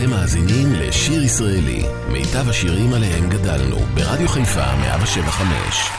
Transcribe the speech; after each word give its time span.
אתם 0.00 0.10
מאזינים 0.10 0.72
לשיר 0.72 1.22
ישראלי, 1.22 1.82
מיטב 2.08 2.48
השירים 2.48 2.92
עליהם 2.92 3.30
גדלנו, 3.30 3.76
ברדיו 3.94 4.28
חיפה 4.28 4.76
175. 4.76 5.90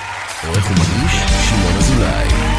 עורך 0.47 0.65
ומגיש, 0.71 1.13
שמעון 1.49 1.77
אזולאי. 1.77 2.50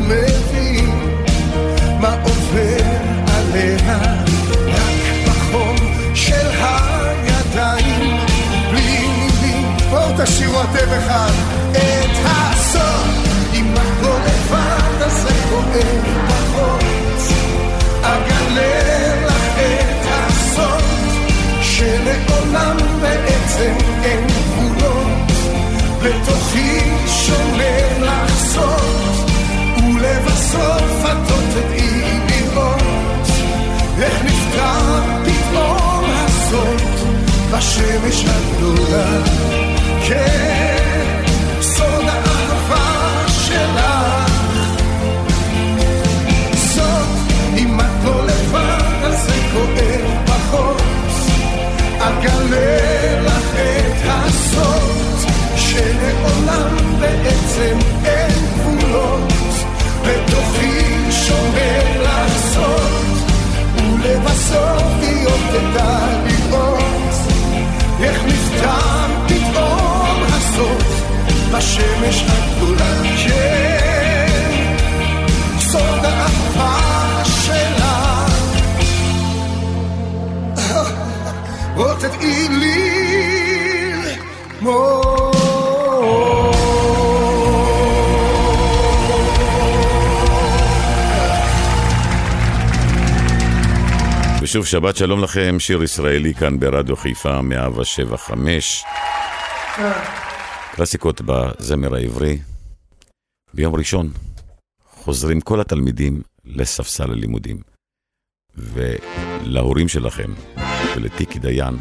מבין 0.00 0.90
מה 2.00 2.16
עובר 2.22 2.84
עליה 3.26 3.98
רק 4.66 5.26
בחום 5.26 5.76
של 6.14 6.50
הידיים. 6.50 8.16
בלי 8.70 9.06
מילים 9.08 9.76
בואו 9.90 10.24
תשאירו 10.24 10.60
אתם 10.62 10.88
אחד. 10.98 11.49
השמש 37.60 38.24
הגדולה, 38.26 39.22
כן, 40.08 41.22
סוד 41.60 42.04
האהבה 42.08 43.28
שלך. 43.28 44.30
זאת, 46.54 47.08
אם 47.56 47.80
את 47.80 48.04
לא 48.04 48.24
לבד, 48.26 49.04
אז 49.04 49.26
זה 49.26 49.32
כואב 49.52 50.26
פחות. 50.26 50.82
אגלה 51.98 53.22
לך 53.22 53.54
את 53.54 54.02
הסוד, 54.04 55.30
שלעולם 55.56 57.00
בעצם 57.00 57.78
אין 58.04 58.32
גבולות, 58.54 59.32
בתוכי 60.02 61.10
שומר 61.10 62.02
לעשות, 62.02 63.28
ולבסוף 63.76 64.82
היא 65.02 65.26
עוד 65.26 65.40
תדע 65.50 66.29
איך 68.02 68.24
נסתם 68.24 69.10
פתאום 69.26 70.22
הסוף 70.28 71.04
בשמש 71.52 72.24
הגדולה, 72.28 73.02
כן, 73.26 74.74
סוד 75.58 76.04
האהבה 76.04 77.22
שלה. 77.24 78.26
אה, 80.58 80.82
או 81.76 81.94
תדעי 81.94 82.48
לי 82.48 83.00
more 84.62 84.99
ושוב 94.50 94.66
שבת 94.66 94.96
שלום 94.96 95.22
לכם, 95.22 95.56
שיר 95.58 95.82
ישראלי 95.82 96.34
כאן 96.34 96.60
ברדיו 96.60 96.96
חיפה 96.96 97.42
175. 97.42 98.84
קלאסיקות 100.72 101.20
בזמר 101.24 101.94
העברי. 101.94 102.38
ביום 103.54 103.74
ראשון 103.74 104.10
חוזרים 104.90 105.40
כל 105.40 105.60
התלמידים 105.60 106.22
לספסל 106.44 107.10
הלימודים. 107.10 107.60
ולהורים 108.54 109.88
שלכם 109.88 110.32
ולטיקי 110.96 111.38
דיין, 111.38 111.76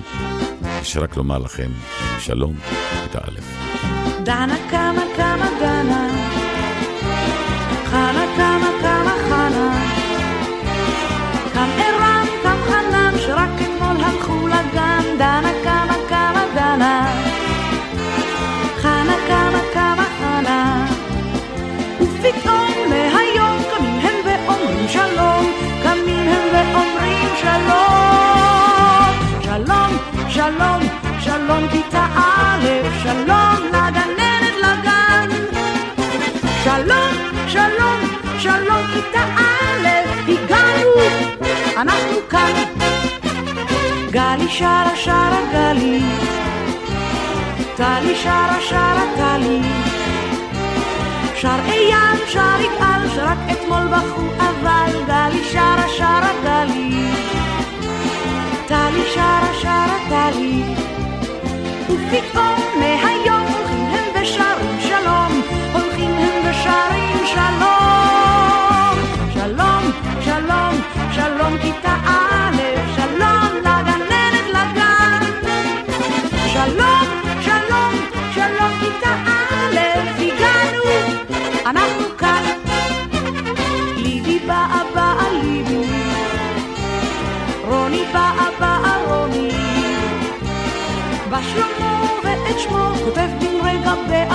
יש 0.81 0.97
רק 0.97 1.17
לומר 1.17 1.37
לכם 1.37 1.71
שלום, 2.19 2.55
כיתה 3.03 3.19
א'. 3.19 3.39
דנה 4.23 4.57
קמה 4.69 5.03
קמה 5.17 5.49
דנה, 5.59 6.09
חנה 7.85 8.25
קמה 8.37 8.68
שלום, 27.41 29.13
שלום, 29.43 29.97
שלום, 30.29 30.81
שלום 31.19 31.67
כיתה 31.71 32.05
א', 32.15 32.65
שלום 33.03 33.57
לגננת 33.67 34.55
לגן. 34.57 35.29
שלום, 36.63 37.13
שלום, 37.47 37.99
שלום 38.39 38.83
כיתה 38.93 39.23
א', 39.37 39.87
הגענו, 40.27 40.95
אנחנו 41.77 42.17
כאן. 42.29 42.53
גלי 44.11 44.49
שרה 44.49 44.95
שרה 44.95 45.39
גלי, 45.51 46.01
טלי 47.75 48.15
שרה 48.15 48.57
שרה 48.69 49.03
טלי. 49.17 49.61
שר 51.35 51.59
אייל, 51.65 52.27
שר 52.27 52.59
יגאל, 52.59 53.09
שרק 53.15 53.37
אתמול 53.51 53.87
בכו 53.87 54.21
אבל 54.39 54.91
גלי 55.07 55.43
שרה 55.51 55.87
שרה 55.97 56.31
גלי. 56.43 57.08
טלי 58.69 59.03
שרה 59.13 59.53
שרה 59.61 59.97
טלי. 60.09 60.63
ופתאום 61.89 62.58
שמו 92.59 92.91
כותב 93.05 93.27
בן 93.39 93.67
רגע 93.67 93.93
בעצמו 94.09 94.28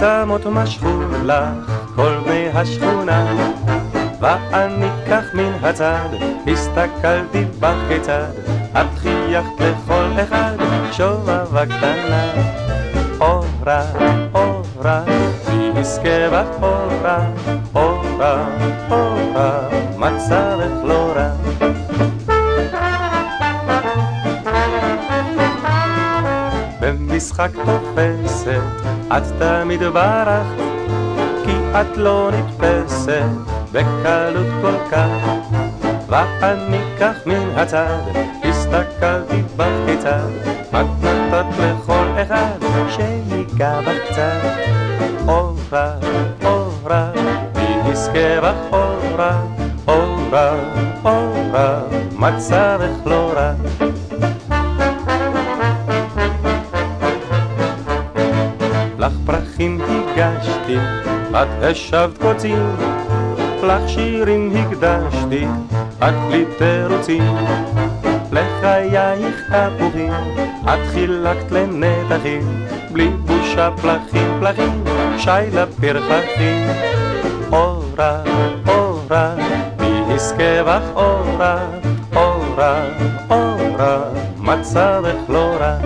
בצמות 0.00 0.46
משכו 0.46 1.02
לך 1.24 1.44
כל 1.94 2.16
בני 2.24 2.48
השכונה. 2.54 3.34
ואני 4.20 4.88
כך 5.10 5.24
מן 5.34 5.52
הצד, 5.62 6.08
הסתכלתי 6.52 7.44
בך 7.60 7.74
כיצד, 7.88 8.30
את 8.72 8.98
חייכת 8.98 9.60
לכל 9.60 10.04
אחד, 10.22 10.56
שובבה 10.92 11.66
קטנה. 11.66 12.32
אורה, 13.20 13.82
אורה, 14.34 15.02
יזכה 15.76 16.28
בך 16.32 16.62
אורה, 16.62 17.18
אורה, 17.74 18.44
אורה, 18.90 19.68
מצבך 19.96 20.84
לא 20.84 21.12
רע. 21.16 21.30
במשחק 26.80 27.50
תופסת, 27.64 28.60
את 29.16 29.22
תמיד 29.38 29.82
ברחת, 29.82 30.60
כי 31.44 31.56
את 31.80 31.96
לא 31.96 32.30
נתפסת 32.32 33.22
בקלות 33.72 34.46
כל 34.62 34.90
כך. 34.90 35.08
ואני 36.08 36.80
כך 37.00 37.26
מן 37.26 37.50
הצד, 37.56 37.98
הסתכלתי 38.44 39.42
בך 39.56 39.66
כיצד, 39.86 40.30
את 40.70 40.86
נתת 41.02 41.58
לכל 41.58 42.06
אחד 42.22 42.58
שיגע 42.88 43.80
בך 43.80 44.10
קצת. 44.10 44.40
אורה, 45.28 45.92
אורה, 46.44 47.10
מי 47.54 47.90
יזכה 47.90 48.40
בך 48.42 48.72
אורה, 48.72 49.42
אורה, 49.88 50.54
אורה, 51.04 51.80
מצבך 52.18 53.06
לא 53.06 53.32
רע. 53.36 53.52
את 61.42 61.62
השבת 61.62 62.18
קוצים, 62.18 62.76
לך 63.62 63.88
שירים 63.88 64.52
הקדשתי, 64.56 65.46
את 65.98 66.14
בלי 66.28 66.44
תירוצים. 66.58 67.34
לחייך 68.32 69.52
תפוחים, 69.52 70.12
את 70.64 70.88
חילקת 70.92 71.52
לנתחים, 71.52 72.66
בלי 72.92 73.08
בושה 73.08 73.70
פלחים 73.82 74.40
פלחים, 74.40 74.84
שי 75.18 75.30
לפרחחים. 75.52 76.66
אורה, 77.52 78.22
אורה, 78.68 79.34
מי 79.80 80.14
יזכה 80.14 80.62
בך 80.66 80.82
אורה, 80.94 81.58
אורה, 82.16 82.84
אורה, 83.30 83.98
מצבך 84.38 85.16
לא 85.28 85.56
רע. 85.60 85.78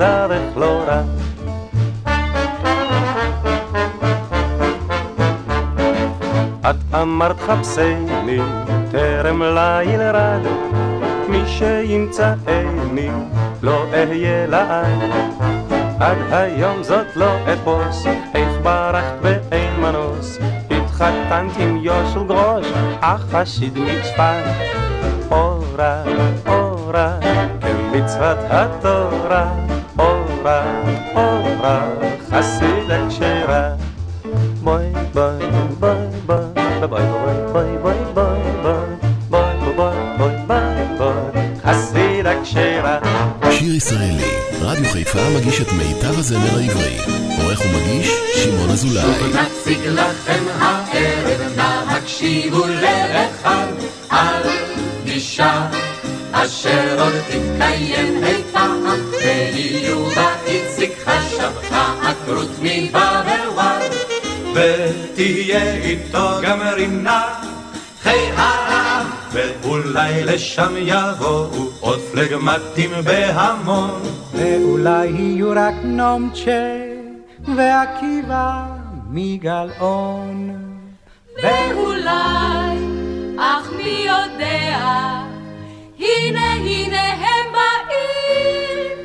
מצבך 0.00 0.56
לא 0.56 0.82
רע. 0.86 1.02
את 6.70 6.94
אמרת 6.94 7.40
חפשני, 7.40 8.38
טרם 8.90 9.42
ליל 9.42 10.02
רד, 10.02 10.40
מי 11.28 11.42
שימצאני, 11.46 13.10
לא 13.62 13.84
אהיה 13.92 14.46
לעד. 14.46 15.00
עד 16.00 16.18
היום 16.30 16.82
זאת 16.82 17.16
לא 17.16 17.32
אתפוס, 17.52 18.06
איך 18.34 18.48
ברחת 18.62 19.14
באין 19.22 19.80
מנוס. 19.80 20.38
התחתנת 20.70 21.56
עם 21.58 21.76
יושל 21.76 22.24
גרוש, 22.26 22.66
החסיד 23.02 23.78
מצפת. 23.78 24.44
אורה, 25.30 26.02
אורה, 26.46 27.18
כמצוות 27.60 28.38
התורה, 28.50 28.99
חיפה 45.12 45.28
מגיש 45.28 45.60
את 45.60 45.72
מיטב 45.72 46.18
הזמר 46.18 46.58
העברי. 46.58 46.98
עורך 47.42 47.60
ומגיש, 47.60 48.10
שמעון 48.34 48.70
אזולאי. 48.70 49.04
נציג 49.04 49.86
לכם 49.86 50.44
הערב, 50.58 51.40
נא 51.56 51.84
הקשיבו 51.88 52.66
לאחד 52.66 53.66
על 54.08 54.42
פגישה 55.02 55.66
אשר 56.32 57.02
עוד 57.02 57.12
תתקיים 57.28 58.24
אי 58.24 58.42
פעם, 58.52 58.84
ויהיו 59.22 60.04
בה 60.04 60.34
איציק 60.46 60.92
חשב, 61.04 61.50
העקרות 61.70 62.50
מבבל 62.62 63.48
וואל. 63.54 63.88
ותהיה 64.54 65.74
איתו 65.74 66.28
גם 66.42 66.60
רינה, 66.74 67.24
חיי 68.02 68.32
הרב, 68.36 69.06
ואולי 69.32 70.24
לשם 70.24 70.74
יבואו 70.76 71.70
עוד 71.80 72.00
פלגמטים 72.12 72.90
בהמון. 73.04 74.19
ואולי 74.40 75.06
יהיו 75.06 75.50
רק 75.50 75.74
נומצ'ה 75.84 76.86
ועקיבא 77.56 78.66
מגלאון. 79.10 80.50
ואולי, 81.42 82.78
אך 83.38 83.70
מי 83.76 84.06
יודע, 84.06 84.78
הנה 85.98 86.52
הנה 86.52 87.12
הם 87.12 87.52
באים. 87.52 88.98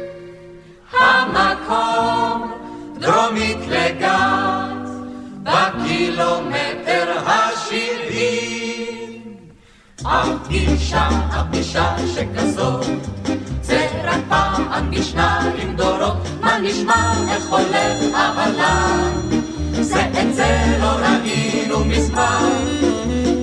המקום 1.00 2.52
דרומית 3.00 3.68
לגת, 3.68 4.90
בקילומטר 5.44 7.14
השבעים. 7.26 8.76
הפגישה, 10.06 11.08
הפגישה 11.10 11.96
שכזאת, 12.16 12.86
זה 13.66 13.88
רק 14.04 14.20
פעם 14.30 14.92
בשניים 14.92 15.76
דורות, 15.76 16.18
מה 16.42 16.58
נשמע 16.60 17.14
איך 17.32 17.50
הולך 17.50 18.16
הבלם? 18.16 19.42
זה 19.82 20.08
את 20.22 20.36
זה 20.36 20.78
לא 20.80 20.88
ראינו 20.88 21.86
מזמן, 21.86 22.50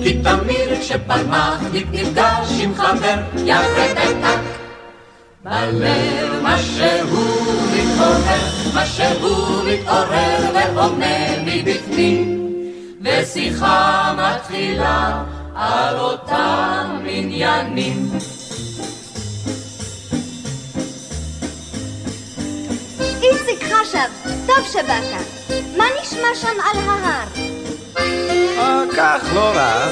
כי 0.03 0.21
תמיד 0.23 0.79
כשפלמחניק 0.81 1.87
נפגש 1.91 2.61
עם 2.61 2.75
חבר, 2.75 3.15
יפה 3.45 3.93
בטח. 3.95 4.39
בלב 5.43 6.41
מה 6.43 6.57
שהוא 6.57 7.53
מתעורר, 7.73 8.73
מה 8.73 8.85
שהוא 8.85 9.63
מתעורר 9.67 10.51
ועונה 10.53 11.43
מבפנים, 11.45 12.49
ושיחה 13.01 14.13
מתחילה 14.17 15.23
על 15.55 15.99
אותם 15.99 16.99
עניינים. 17.05 18.09
עכשיו, 23.81 24.09
טוב 24.47 24.67
שבאת. 24.71 25.21
מה 25.77 25.85
נשמע 26.01 26.35
שם 26.35 26.59
על 26.59 26.77
ההר? 26.89 27.27
אה, 28.57 28.83
כך, 28.97 29.21
לא 29.33 29.51
רע. 29.55 29.87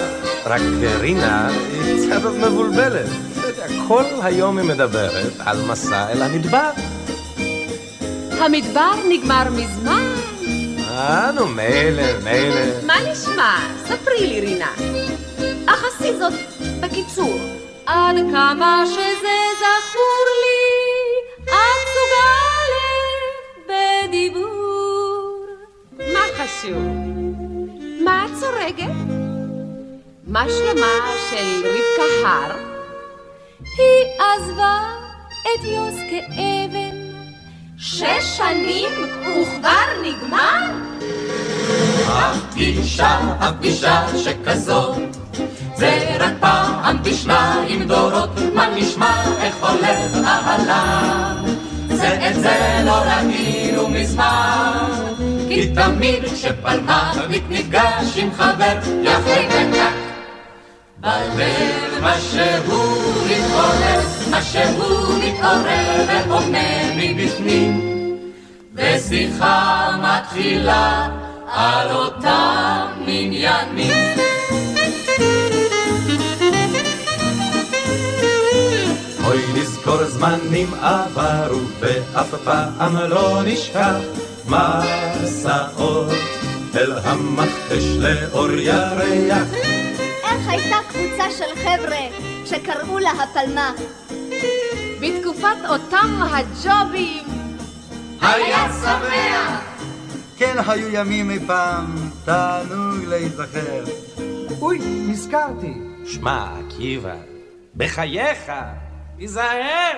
רק 0.46 0.62
רינה 1.00 1.48
היא 1.48 2.08
קצת 2.08 2.26
מבולבלת. 2.26 3.10
כל 3.88 4.04
היום 4.24 4.58
היא 4.58 4.68
מדברת 4.68 5.34
על 5.40 5.62
מסע 5.62 6.12
אל 6.12 6.22
המדבר. 6.22 6.70
המדבר 8.40 8.94
נגמר 9.10 9.44
מזמן. 9.52 10.14
אה, 10.80 11.32
נו, 11.32 11.48
מילא, 11.48 12.04
מילא. 12.24 12.84
מה 12.86 12.96
נשמע? 13.12 13.58
ספרי 13.86 14.28
לי, 14.28 14.42
רינה. 14.42 14.72
אך 15.66 15.84
עשי 15.84 16.18
זאת 16.20 16.34
בקיצור. 16.80 17.40
עד 17.86 18.16
כמה 18.32 18.84
שזה 18.86 19.38
זכור 19.60 20.26
לי, 20.42 20.62
את 21.44 21.91
בדיבור. 23.72 25.46
מה 26.14 26.20
חשוב? 26.38 26.84
מה 28.04 28.26
את 28.26 28.32
צורגת? 28.40 28.96
מה 30.28 30.44
שלומה 30.50 31.16
של 31.30 31.68
רבקה 31.68 32.28
הר? 32.28 32.56
היא 33.78 34.06
עזבה 34.20 34.80
את 35.42 35.64
יוס 35.64 35.96
כאבן. 36.10 37.02
שש 37.78 38.38
שנים 38.38 38.90
וכבר 39.04 39.86
נגמר? 40.04 40.72
הפגישה, 42.08 43.20
הפגישה 43.40 44.18
שכזאת 44.18 44.96
זה 45.76 46.18
רק 46.20 46.34
פעם 46.40 47.04
בשניים 47.04 47.84
דורות, 47.88 48.30
מה 48.54 48.68
נשמע 48.76 49.24
איך 49.42 49.56
הולך 49.64 50.26
אהלן? 50.26 51.01
מזמן, 54.02 54.88
כי 55.48 55.68
תמיד 55.76 56.24
כשפלמ"חניק 56.26 57.44
ניגש 57.50 58.18
עם 58.18 58.34
חבר, 58.34 58.78
יפה 59.04 59.40
וקק. 59.50 60.12
בלב 60.98 62.02
מה 62.02 62.14
שהוא 62.20 63.14
מתעורר, 63.26 64.02
מה 64.32 64.42
שהוא 64.42 65.24
מתעורר 65.24 66.06
ועומד 66.08 66.92
מבפנים, 66.98 67.82
ושיחה 68.76 69.90
מתחילה 70.02 71.08
על 71.48 71.90
אותם 71.90 72.86
עניינים. 73.08 74.31
נזכור 79.82 80.04
זמנים 80.04 80.74
עברו 80.74 81.60
ואף 81.80 82.36
פעם 82.44 82.96
לא 82.96 83.42
נשכח 83.46 83.98
מסעות 84.46 86.12
אל 86.76 86.92
המכתש 87.04 87.84
לאור 88.00 88.52
ירח. 88.52 89.54
איך 90.24 90.48
הייתה 90.48 90.76
קבוצה 90.90 91.32
של 91.38 91.56
חבר'ה 91.56 92.00
שקראו 92.46 93.00
לה 93.00 93.12
הפלמ"ח? 93.12 93.82
בתקופת 95.02 95.58
אותם 95.70 96.22
הג'ובים. 96.32 97.26
היה 98.22 98.68
שמח! 98.82 99.62
כן 100.38 100.56
היו 100.68 100.88
ימים 100.94 101.32
אי 101.32 101.40
פעם, 101.48 101.96
תענוג 102.26 103.06
להיזכר. 103.08 103.84
אוי, 104.62 104.80
נזכרתי. 105.08 105.74
שמע, 106.06 106.48
עקיבא, 106.60 107.16
בחייך, 107.76 108.52
תיזהר. 109.22 109.98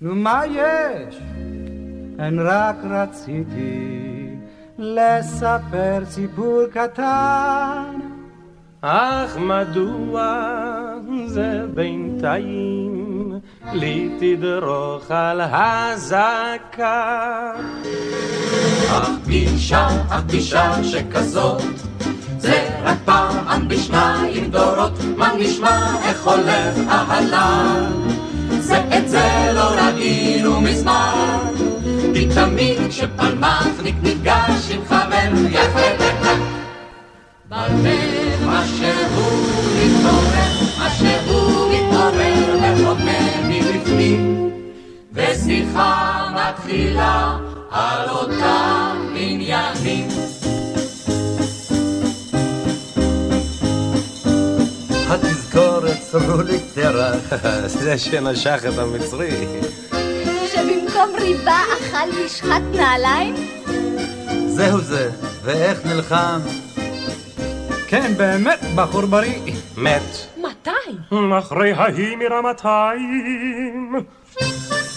נו, 0.00 0.14
מה 0.14 0.42
יש? 0.46 1.14
כן 2.16 2.34
רק 2.38 2.76
רציתי 2.90 4.28
לספר 4.78 6.02
סיפור 6.04 6.62
קטן. 6.72 7.94
אך 8.80 9.36
מדוע 9.36 10.44
זה 11.26 11.60
בינתיים 11.74 13.40
לי 13.72 14.10
תדרוך 14.20 15.10
על 15.10 15.40
הזקה? 15.40 17.52
אך 18.90 19.08
פגישה, 19.24 19.88
אך 20.08 20.22
פגישה 20.22 20.84
שכזאת 20.84 21.97
זה 22.38 22.68
רק 22.84 22.98
פעם 23.04 23.68
בשניים 23.68 24.50
דורות, 24.50 24.92
מה 25.16 25.32
נשמע 25.38 25.96
איך 26.04 26.26
הולך 26.26 26.74
אהלן? 26.88 27.92
זה 28.58 28.84
את 28.98 29.08
זה 29.08 29.50
לא 29.54 29.62
ראינו 29.62 30.60
מזמן, 30.60 31.38
כי 32.14 32.28
תמיד 32.34 32.78
כשפלמ"חניק 32.88 33.96
נפגש 34.02 34.70
עם 34.70 34.80
חבר 34.88 35.48
יפה 35.50 35.80
וקק, 35.98 36.38
בלב 37.48 38.46
מה 38.46 38.64
שהוא 38.66 39.46
מתעורר, 39.76 40.78
מה 40.78 40.90
שהוא 40.90 41.72
מתעורר 41.74 42.58
וחומם 42.62 43.48
מבפנים, 43.48 44.50
ושיחה 45.12 46.26
מתחילה 46.34 47.36
על 47.70 48.08
אותם 48.08 48.96
עניינים. 49.14 50.17
התזכורת 56.14 56.26
סרוליק 56.26 56.62
תרח. 56.74 57.16
זה 57.66 57.98
שנשך 57.98 58.60
את 58.68 58.78
המצרי. 58.78 59.30
שבמקום 60.52 61.10
ריבה 61.20 61.60
אכל 61.72 62.24
משחת 62.24 62.62
נעליים? 62.72 63.34
זהו 64.46 64.80
זה, 64.80 65.10
ואיך 65.42 65.86
נלחם? 65.86 66.40
כן, 67.88 68.12
באמת, 68.16 68.60
בחור 68.74 69.06
בריא. 69.06 69.54
מת. 69.76 70.02
מתי? 70.36 71.16
אחרי 71.38 71.72
ההיא 71.72 72.16
מרמתיים. 72.16 73.94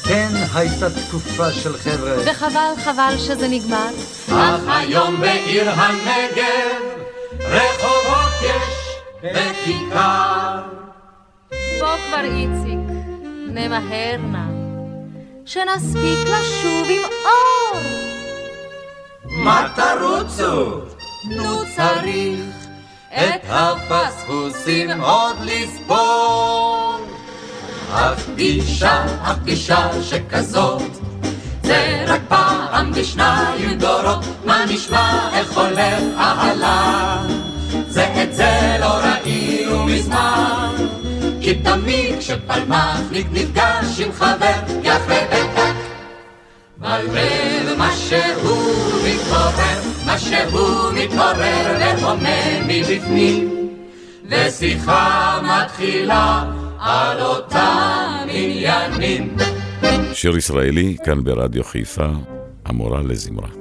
כן, 0.08 0.30
הייתה 0.56 0.90
תקופה 0.90 1.52
של 1.52 1.78
חבר'ה. 1.78 2.16
וחבל, 2.26 2.74
חבל 2.84 3.16
שזה 3.18 3.48
נגמר. 3.48 3.90
אך 4.30 4.62
היום 4.68 5.22
בעיר 5.22 5.70
הנגב 5.70 6.82
רחובות 7.40 8.42
יש 8.42 8.98
וכיכר. 9.24 10.91
בוא 11.82 11.98
כבר 12.08 12.24
איציק, 12.24 12.80
נמהר 13.48 14.18
נא, 14.32 14.46
שנספיק 15.46 16.20
לשוב 16.26 16.88
עם 16.90 17.02
אור. 17.26 17.82
מה 19.24 19.68
תרוצו? 19.76 20.82
נו 21.36 21.60
צריך 21.76 22.40
את 23.10 23.42
הפספוסים 23.50 25.02
עוד 25.02 25.36
לספור. 25.42 27.00
הפגישה, 27.92 29.04
הפגישה 29.22 30.04
שכזאת, 30.04 30.82
זה 31.64 32.04
רק 32.08 32.22
פעם 32.28 32.92
בשניים 32.92 33.78
דורות, 33.78 34.26
מה 34.46 34.66
נשמע 34.66 35.30
איך 35.34 35.58
הולך 35.58 36.04
אהלן? 36.18 37.28
זה 37.88 38.24
את 38.24 38.34
זה 38.36 38.78
לא 38.80 38.88
ראינו 38.88 39.86
מזמן, 39.86 40.51
כי 41.52 41.58
תמיד 41.58 42.20
כשפלמ"חניק 42.20 43.28
נפגש 43.32 44.00
עם 44.00 44.12
חבר 44.12 44.80
יפה 44.84 45.14
וקק, 45.28 45.76
בלב 46.78 47.78
מה 47.78 47.92
שהוא 47.96 48.74
מתעורר, 49.06 49.82
מה 50.06 50.20
שהוא 50.20 50.92
מתעורר 50.94 51.78
וחומם 51.80 52.68
מבפנים, 52.68 53.70
ושיחה 54.30 55.40
מתחילה 55.44 56.44
על 56.80 57.22
אותם 57.22 58.28
עניינים. 58.30 59.36
שיר 60.14 60.38
ישראלי, 60.38 60.98
כאן 61.06 61.24
ברדיו 61.24 61.64
חיפה, 61.64 62.10
המורה 62.66 63.02
לזמרה. 63.02 63.61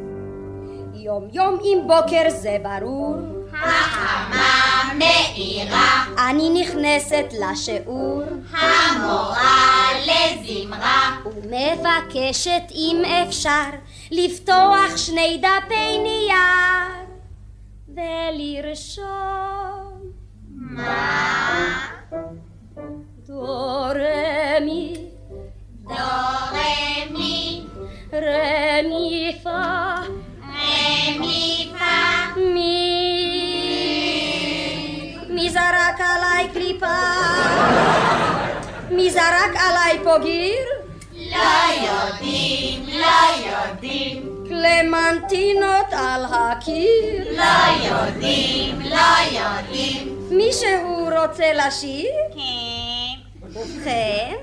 יום 1.11 1.29
יום 1.33 1.59
עם 1.65 1.87
בוקר 1.87 2.23
זה 2.29 2.57
ברור. 2.63 3.17
החמה 3.53 4.93
מאירה, 4.99 6.05
אני 6.31 6.63
נכנסת 6.63 7.25
לשיעור. 7.41 8.23
המורה 8.53 9.89
לזמרה, 10.07 11.17
ומבקשת 11.25 12.63
אם 12.75 13.03
אפשר 13.05 13.71
לפתוח 14.11 14.97
שני 14.97 15.43
דפי 15.43 15.99
נייר 15.99 17.07
ולרשום 17.89 19.30
מי 39.11 39.15
זרק 39.15 39.57
עליי 39.57 39.99
פה 40.05 40.19
גיר? 40.23 40.67
לא 41.15 41.39
יודעים, 41.83 42.83
לא 42.87 43.51
יודעים 43.51 44.45
קלמנטינות 44.49 45.87
על 45.93 46.25
הקיר? 46.25 47.37
לא 47.37 47.87
יודעים, 47.89 48.81
לא 48.81 49.39
יודעים. 49.41 50.19
מישהו 50.31 51.09
רוצה 51.23 51.53
לשיר? 51.55 52.11
כן. 52.35 53.49
ובכן? 53.51 54.35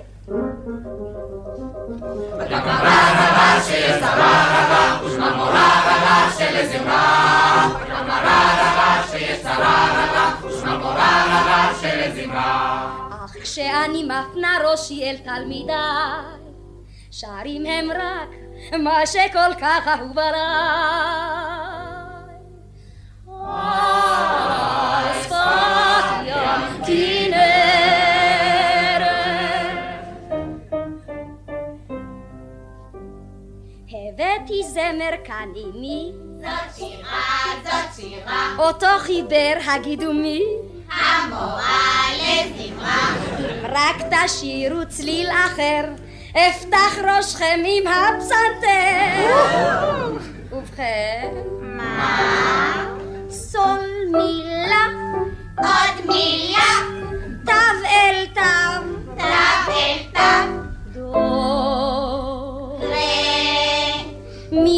אך 12.50 13.07
כשאני 13.52 14.04
מפנה 14.04 14.58
ראשי 14.72 15.04
אל 15.04 15.18
תלמידיי, 15.18 16.42
שרים 17.12 17.66
הם 17.66 17.92
רק 17.92 18.30
מה 18.80 19.06
שכל 19.06 19.54
כך 19.62 19.88
אהוב 19.88 20.20
עליי. 20.20 20.38
על 23.48 25.24
שפת 25.24 25.38
ים 26.26 26.84
כנרת. 26.86 27.48
הבאתי 33.90 34.64
זמר 34.64 35.12
כאן 35.24 35.50
עימי, 35.56 36.12
זאת 36.40 36.76
שירה, 36.76 37.54
זאת 37.64 37.96
שירה. 37.96 38.56
אותו 38.58 38.88
חיבר 39.00 39.54
הגידו 39.68 40.14
מי. 40.14 40.44
המורה 40.92 42.04
לזמרה. 42.14 43.16
רק 43.64 43.96
תשאירו 44.12 44.80
צליל 44.90 45.30
אחר, 45.30 45.84
אפתח 46.32 46.98
ראשכם 47.04 47.60
עם 47.66 47.84
הפסנתר. 47.88 49.28
ובכן, 50.52 51.28
מה? 51.62 52.86
סול 53.30 53.80
מילה, 54.12 54.88
עוד 55.58 56.06
מילה. 56.08 56.98
תו 57.46 57.52
אל 57.86 58.26
תו, 58.34 58.42
תו 59.18 59.72
אל 59.72 59.98
תו. 60.14 60.20
דו. 60.94 61.87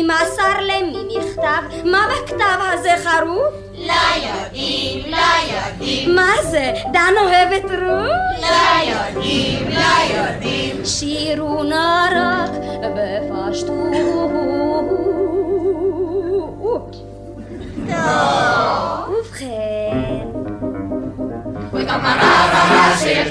ממסר 0.10 0.62
למי 0.62 1.18
מכתב, 1.18 1.86
מה 1.86 2.06
בכתב 2.12 2.60
הזה 2.74 2.90
חרוב? 3.04 3.54
לא 3.88 3.94
יודעים, 4.16 5.12
לא 5.12 5.18
יודעים. 5.56 6.16
מה 6.16 6.32
זה, 6.42 6.72
דן 6.94 7.14
אוהבת 7.22 7.64
רות? 7.64 8.42
לא 8.42 8.92
יודעים, 8.92 9.70
לא 9.70 10.18
יודעים. 10.18 10.86
שירו 10.86 11.64
נא 11.64 12.06
רק 12.16 12.52
בפשטות. 12.82 13.76
ובכן, 19.10 20.28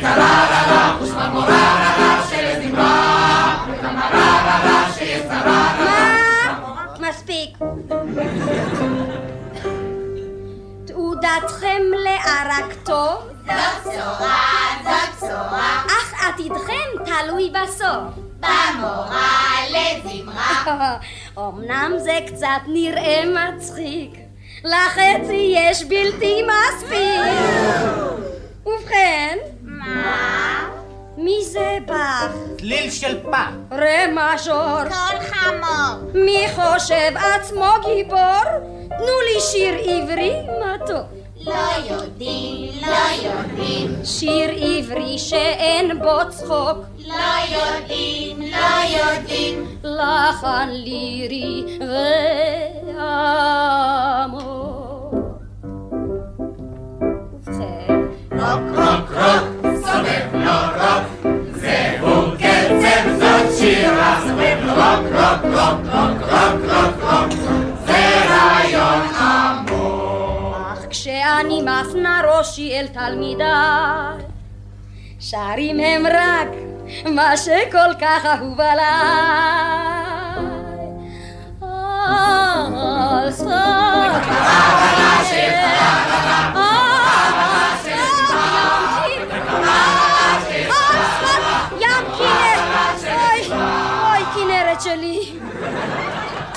מה? 0.05 0.48
תעודתכם 11.29 11.83
לערק 12.05 12.75
טוב, 12.85 13.19
זאת 13.47 13.55
בשורה, 13.87 14.45
זאת 14.85 15.17
בשורה. 15.17 15.85
אך 15.87 16.15
עתידכם 16.25 17.05
תלוי 17.05 17.51
בסוף. 17.51 18.15
במורה 18.41 19.55
לזמרה. 19.71 20.97
אמנם 21.39 21.93
זה 21.99 22.19
קצת 22.27 22.61
נראה 22.67 23.23
מצחיק, 23.27 24.11
לחצי 24.65 25.55
יש 25.57 25.85
בלתי 25.85 26.43
מספיק. 26.43 27.21
ובכן, 28.67 29.39
מה? 29.63 30.69
מי 31.17 31.45
זה 31.45 31.79
באך? 31.87 32.33
צליל 32.59 32.91
של 32.91 33.21
פח. 33.31 33.51
רה 33.71 34.07
מז'ור. 34.13 34.83
קול 34.83 35.21
חמור. 35.21 36.11
מי 36.15 36.47
חושב 36.55 37.13
עצמו 37.17 37.73
גיבור? 37.87 38.43
תנו 38.89 39.21
לי 39.35 39.41
שיר 39.41 39.75
עברי 39.75 40.33
מתוק. 40.61 41.18
לא 41.49 41.95
יודעים, 41.95 42.73
לא 42.87 43.29
יודעים. 43.29 43.91
שיר 44.05 44.51
עברי 44.57 45.19
שאין 45.19 45.99
בו 45.99 46.31
צחוק. 46.31 46.79
לא 47.07 47.15
יודעים, 47.57 48.41
לא 48.41 48.99
יודעים. 48.99 49.79
לחן 49.85 50.69
לירי 50.71 51.65
ועמוק. 52.99 54.49
ובכן, 57.33 57.95
רוק 58.33 58.79
רוק 58.79 59.11
רוק, 59.11 59.45
סובב 59.63 60.35
לו 60.35 60.61
רוק, 60.79 61.07
זהו 61.53 62.33
קצב 62.39 63.05
זאת 63.19 63.59
שירה, 63.59 64.21
סובב 64.23 64.59
לו 64.67 64.73
רוק 64.73 65.05
רוק 65.13 65.43
רוק 65.45 65.81
רוק 65.93 66.19
רוק 66.23 66.61
רוק 66.71 67.03
רוק, 67.03 67.33
זה 67.87 68.03
רעיון. 68.31 69.08
כשאני 71.19 71.63
מפנה 71.63 72.23
ראשי 72.25 72.73
אל 72.73 72.87
תלמידיי, 72.87 74.25
שרים 75.21 75.81
הם 75.81 76.07
רק 76.07 76.49
מה 77.15 77.37
שכל 77.37 77.95
כך 78.01 78.25
אהוב 78.25 78.61
עליי. 78.61 79.89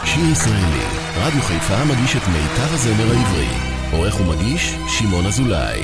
שיר 0.06 0.32
ישראלי, 0.32 0.86
רדיו 1.18 1.42
חיפה 1.42 1.86
מגיש 1.86 2.16
את 2.16 2.28
מיטב 2.28 2.74
הזמר 2.74 3.18
העברי. 3.18 3.71
עורך 3.92 4.20
ומגיש, 4.22 4.76
שמעון 4.88 5.26
אזולאי. 5.26 5.82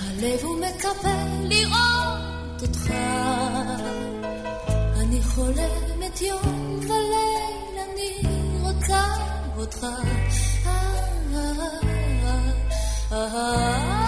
הלב 0.00 0.44
ומצפה 0.44 1.08
לראות 1.42 2.62
אותך. 2.62 2.90
אה, 2.90 3.76
אה, 11.34 11.60
אה, 13.12 13.20
אותך. 13.20 13.99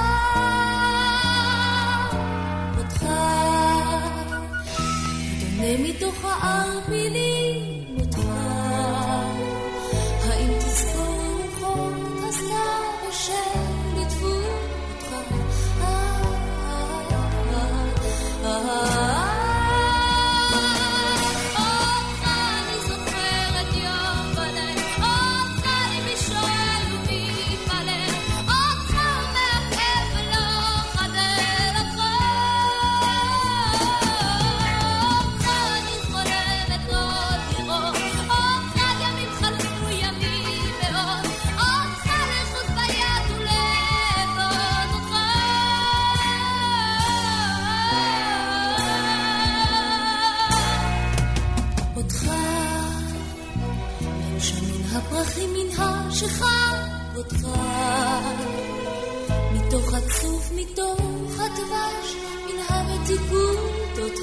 מתוך 60.62 61.40
הדבש 61.40 62.16
מן 62.46 62.58
המתיקות 62.68 63.98
אותך. 63.98 64.22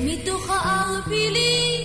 מתוך 0.00 0.50
הערפילים 0.50 1.75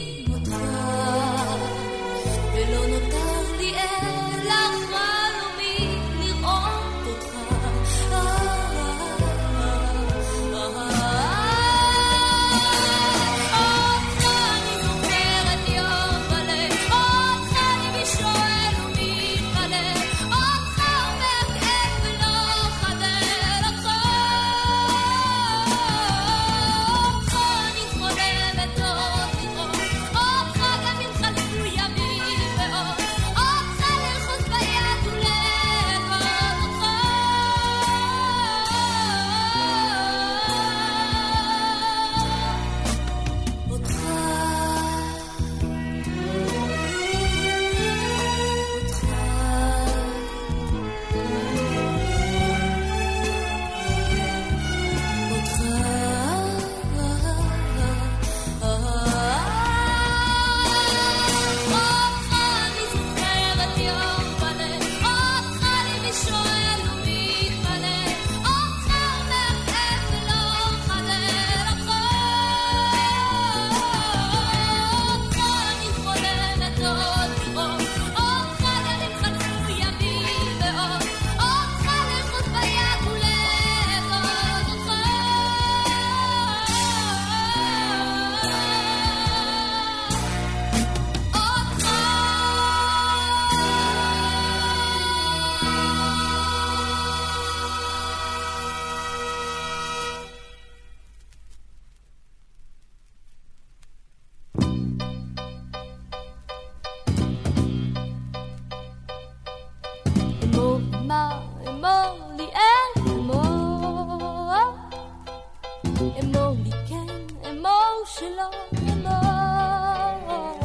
שלא 118.20 118.50
כמוהו. 118.76 120.60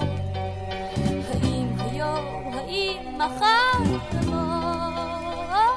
האם 1.28 1.68
היום, 1.78 2.52
האם 2.54 3.18
מחר 3.18 3.98
כמוהו? 4.10 5.72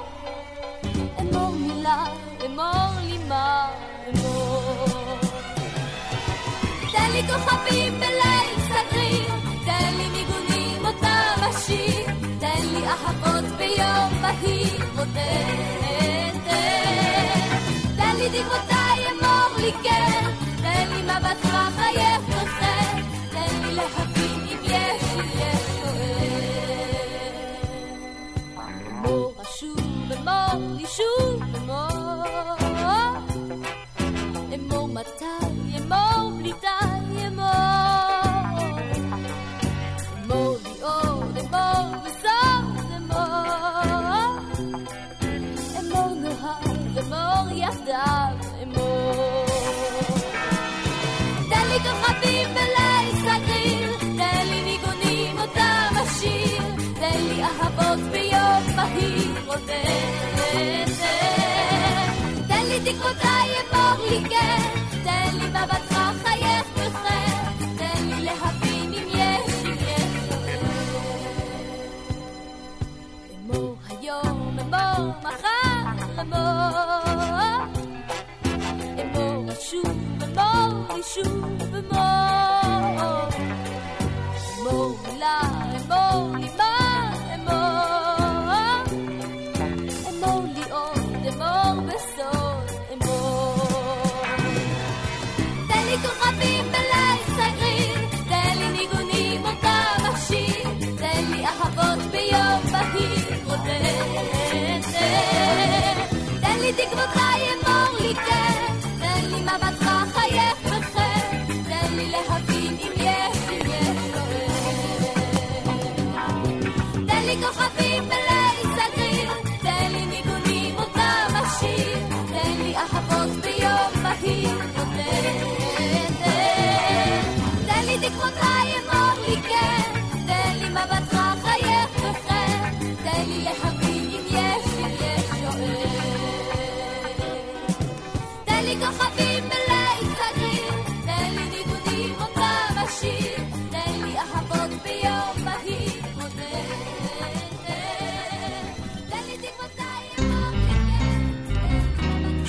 אמור 1.22 1.50
מילה, 1.56 2.04
אמור 2.46 2.92
לי 3.06 3.18
מה 3.28 3.70
אמור. 4.10 5.18
תן 6.92 7.12
לי 7.12 7.22
כוכבים 7.28 7.94
בליל 8.00 8.56
סגריר, 8.70 9.30
תן 9.66 9.94
לי 9.98 10.10
ניגונים 10.10 10.86
אותם 10.86 11.44
אשיר, 11.50 12.06
תן 12.40 12.66
לי 12.74 12.88
אהבות 12.88 13.46
ביום 13.58 14.22
בהיר, 14.22 14.86
ותן, 14.94 16.40
תן. 16.46 16.70
תן 17.98 18.16
לי 18.16 18.30
דגמותיו 18.30 18.79
shoes. 31.00 31.29
Potaje 63.02 63.69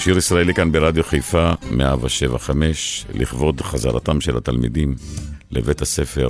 שיר 0.01 0.19
ישראלי 0.19 0.55
כאן 0.55 0.73
ברדיו 0.73 1.05
חיפה, 1.05 1.53
175, 1.71 3.07
לכבוד 3.15 3.61
חזרתם 3.61 4.21
של 4.21 4.37
התלמידים 4.37 4.95
לבית 5.51 5.83
הספר, 5.83 6.29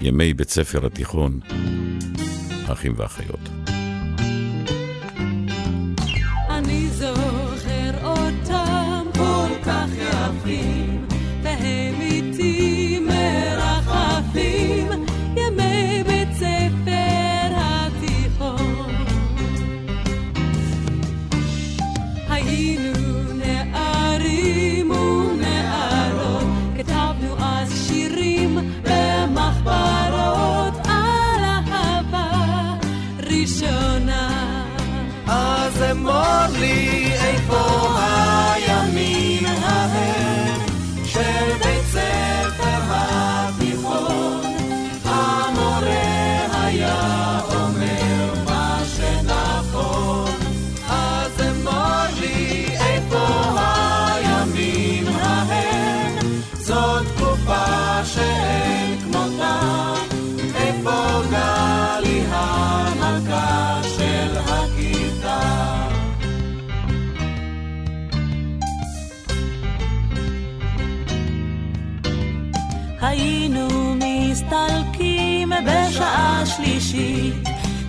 ימי 0.00 0.34
בית 0.34 0.50
ספר 0.50 0.86
התיכון, 0.86 1.40
אחים 2.72 2.94
ואחיות. 2.96 3.43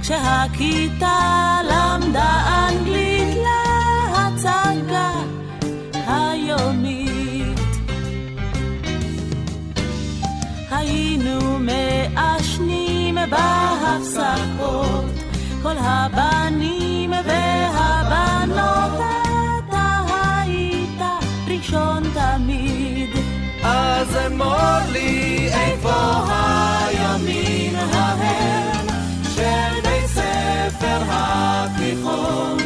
כשהכיתה 0.05 1.59
למדה 1.63 2.67
אנגלית 2.69 3.37
להצגה 4.13 5.11
היומית. 6.07 7.59
היינו 10.71 11.59
מעשנים 11.59 13.15
ב... 13.15 13.54
corazón. 32.25 32.64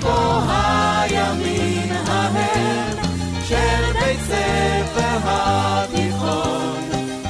פה 0.00 0.40
הימים 0.48 1.92
ההם 2.06 2.96
של 3.44 3.92
בית 4.00 4.20
ספר 4.20 5.18
התיכון. 5.24 6.80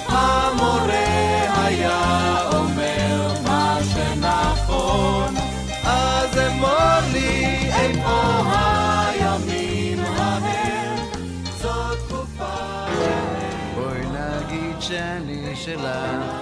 המורה 0.09 1.65
היה 1.65 2.41
אומר 2.53 3.33
מה 3.45 3.79
שנכון, 3.93 5.35
אז 5.85 6.39
אמור 6.39 7.01
לי 7.13 7.71
איפה 7.73 8.43
הימים 8.53 9.99
ההם, 10.05 10.99
זאת 11.61 11.99
תקופה... 12.09 12.87
בואי 13.75 14.01
נגיד 14.01 14.81
שאני 14.81 15.57
שלך. 15.57 16.40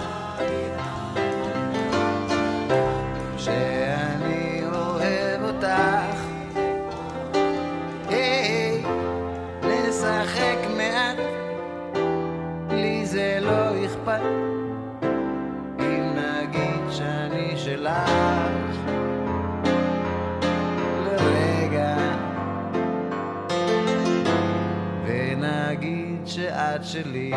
הצד 26.78 26.86
שלי. 26.86 27.32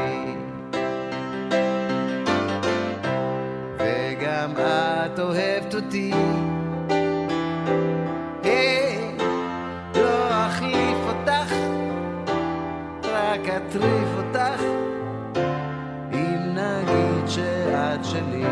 וגם 3.78 4.52
את 4.58 5.20
אוהבת 5.20 5.76
אותי. 5.76 6.14
אה, 8.46 9.12
לא 9.96 10.38
אטריף 13.50 14.08
אותך, 14.18 14.62
אם 16.14 16.56
נגיד 16.56 17.28
שאת 17.28 18.06
שלי. 18.06 18.46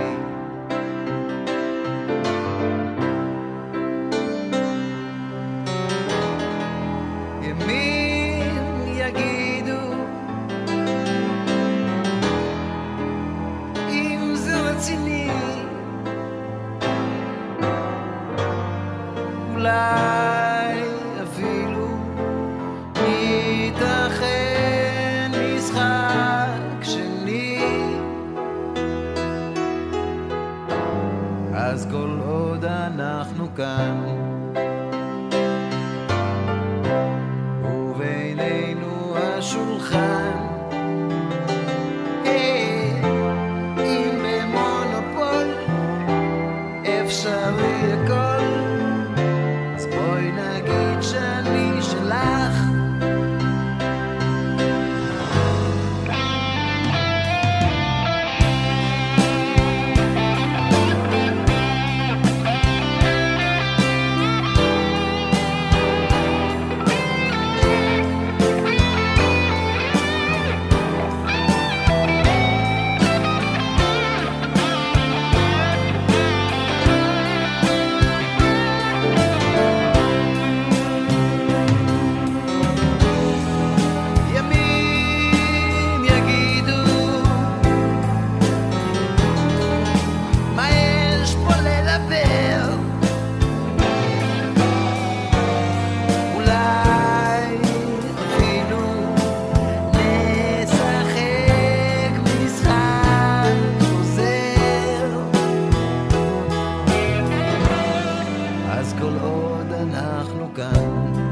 אז 108.89 108.93
כל 108.93 109.13
עוד 109.21 109.71
אנחנו 109.71 110.49
כאן. 110.55 111.28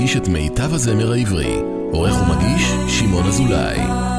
חיפה 0.00 0.10
מגיש 0.10 0.16
את 0.16 0.28
מיטב 0.28 0.74
הזמר 0.74 1.12
העברי. 1.12 1.56
עורך 1.92 2.14
ומגיש, 2.22 2.62
שמעון 2.88 3.26
אזולאי. 3.26 4.09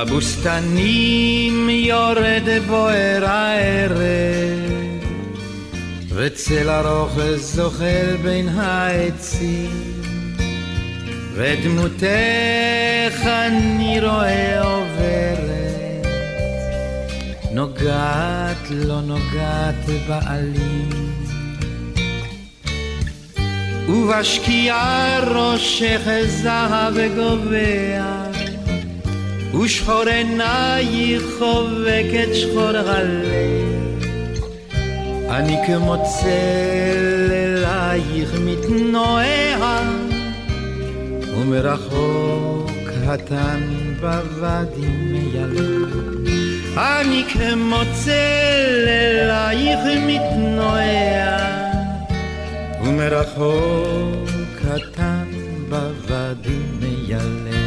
בבוסתנים 0.00 1.70
יורד 1.70 2.48
בוער 2.66 3.24
הערב, 3.24 4.00
וצל 6.08 6.70
ארוך 6.70 7.18
זוחל 7.36 8.16
בין 8.22 8.48
העצים, 8.48 9.70
ודמותך 11.34 13.26
אני 13.26 14.00
רואה 14.00 14.62
עוברת, 14.62 16.06
נוגעת 17.52 18.70
לא 18.70 19.00
נוגעת 19.00 20.08
בעלים. 20.08 21.10
ובשקיעה 23.88 25.20
ראשך 25.20 26.00
זהב 26.26 26.94
גובע, 27.16 28.19
ושחור 29.54 30.02
עינייך 30.02 31.22
חובקת 31.38 32.34
שחור 32.34 32.76
הלב. 32.76 33.80
אני 35.30 35.56
כמו 35.66 35.96
צל 36.04 37.30
אלייך 37.30 38.34
מתנועע, 38.44 39.82
ומרחוק 41.36 42.70
קטן 42.86 43.60
בוואדי 44.00 44.86
מיילל. 44.86 45.84
אני 46.76 47.24
כמו 47.32 47.80
צל 47.92 48.88
אלייך 48.88 49.80
מתנועע, 50.06 51.38
ומרחוק 52.84 54.30
קטן 54.58 55.24
בוואדי 55.68 56.58
מיילל. 56.80 57.59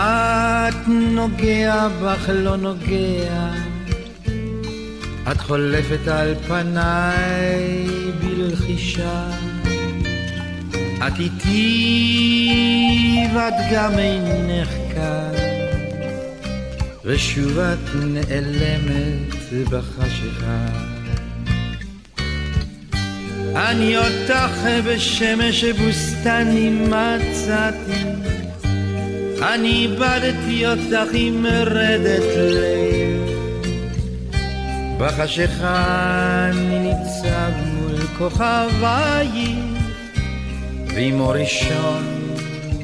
כמעט 0.00 0.88
נוגע 0.88 1.88
בך 2.02 2.28
לא 2.28 2.56
נוגע. 2.56 3.50
את 5.32 5.40
חולפת 5.40 6.08
על 6.08 6.34
פניי 6.46 7.86
בלחישה. 8.20 9.26
את 11.06 11.12
איתי 11.18 12.46
ואת 13.34 13.54
גם 13.72 13.98
אינך 13.98 14.68
כאן. 14.94 15.32
ושוב 17.04 17.58
את 17.58 17.94
נעלמת 17.94 19.52
בחשיכה. 19.70 20.66
אני 23.56 23.96
אותך 23.96 24.56
בשמש 24.84 25.64
בוסתני 25.64 26.70
מצאתי 26.70 28.39
אני 29.42 29.68
איבדתי 29.68 30.66
אותך 30.66 31.10
עם 31.12 31.42
מרדת 31.42 32.36
לב. 32.36 32.90
בחשיכה 34.98 36.50
אני 36.50 36.78
ניצב 36.78 37.50
מול 37.66 38.00
כוכבייך 38.18 39.58
ועם 40.94 41.20
אור 41.20 41.32
ראשון 41.32 42.04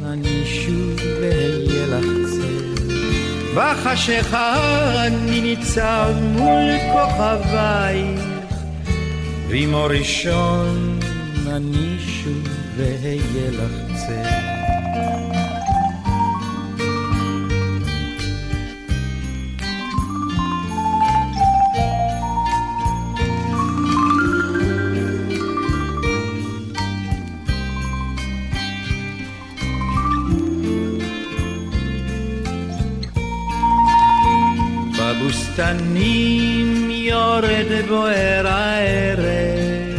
אני 0.07 0.45
שוב 0.47 1.01
אהיה 1.23 1.87
לך 1.87 2.07
בחשיכה 3.55 4.55
אני 5.07 5.41
ניצב 5.41 6.13
מול 6.23 6.71
כוכבייך 6.93 8.21
ועם 9.49 9.75
אור 9.75 9.87
ראשון 9.87 10.99
אני 11.47 11.97
שוב 11.99 12.49
אהיה 12.79 13.51
לך 13.51 14.07
צל 14.07 14.36
בוער 37.89 38.47
הערב 38.47 39.97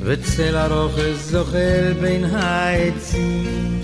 וצל 0.00 0.56
ארוך 0.56 0.94
זוחל 1.14 1.92
בין 2.00 2.24
העצים 2.24 3.80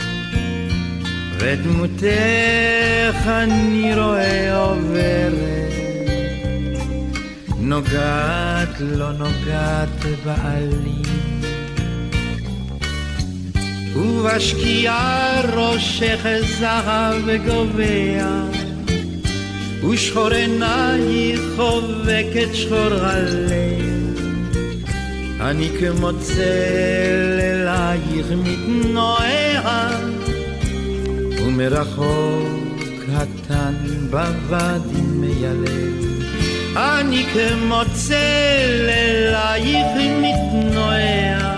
ודמותך 1.38 3.26
אני 3.26 3.94
רואה 3.94 4.56
עוברת. 4.56 5.64
נוגעת 7.64 8.80
לא 8.80 9.12
נוגעת 9.12 10.04
בעלים 10.24 11.02
ובשקיעה 13.96 15.40
ראשך 15.40 16.26
זהב 16.58 17.30
גובע 17.46 18.63
ושחור 19.90 20.28
עינייך 20.28 21.40
חובקת 21.56 22.54
שחור 22.54 22.94
הלב 23.00 24.18
אני 25.40 25.70
כמו 25.80 26.10
צל 26.20 27.38
אלייך 27.40 28.26
מתנועע 28.44 29.88
ומרחוק 31.38 32.82
קטן 33.06 33.74
בוואדי 34.10 35.00
מיילב 35.00 36.04
אני 36.76 37.24
כמו 37.32 37.80
צל 37.94 38.88
אלייך 38.88 39.86
מתנועע 40.20 41.54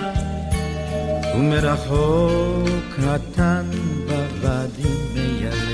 ומרחוק 1.35 2.69
קטן 2.97 3.65
בוואדי 4.07 4.89
מיילב 5.15 5.66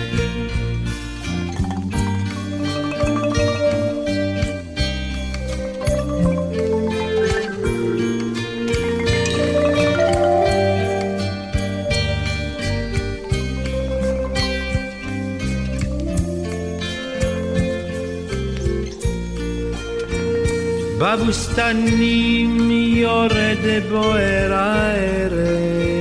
בבוסתנים 21.22 22.72
יורד 22.72 23.66
בוער 23.90 24.54
הערב 24.54 25.98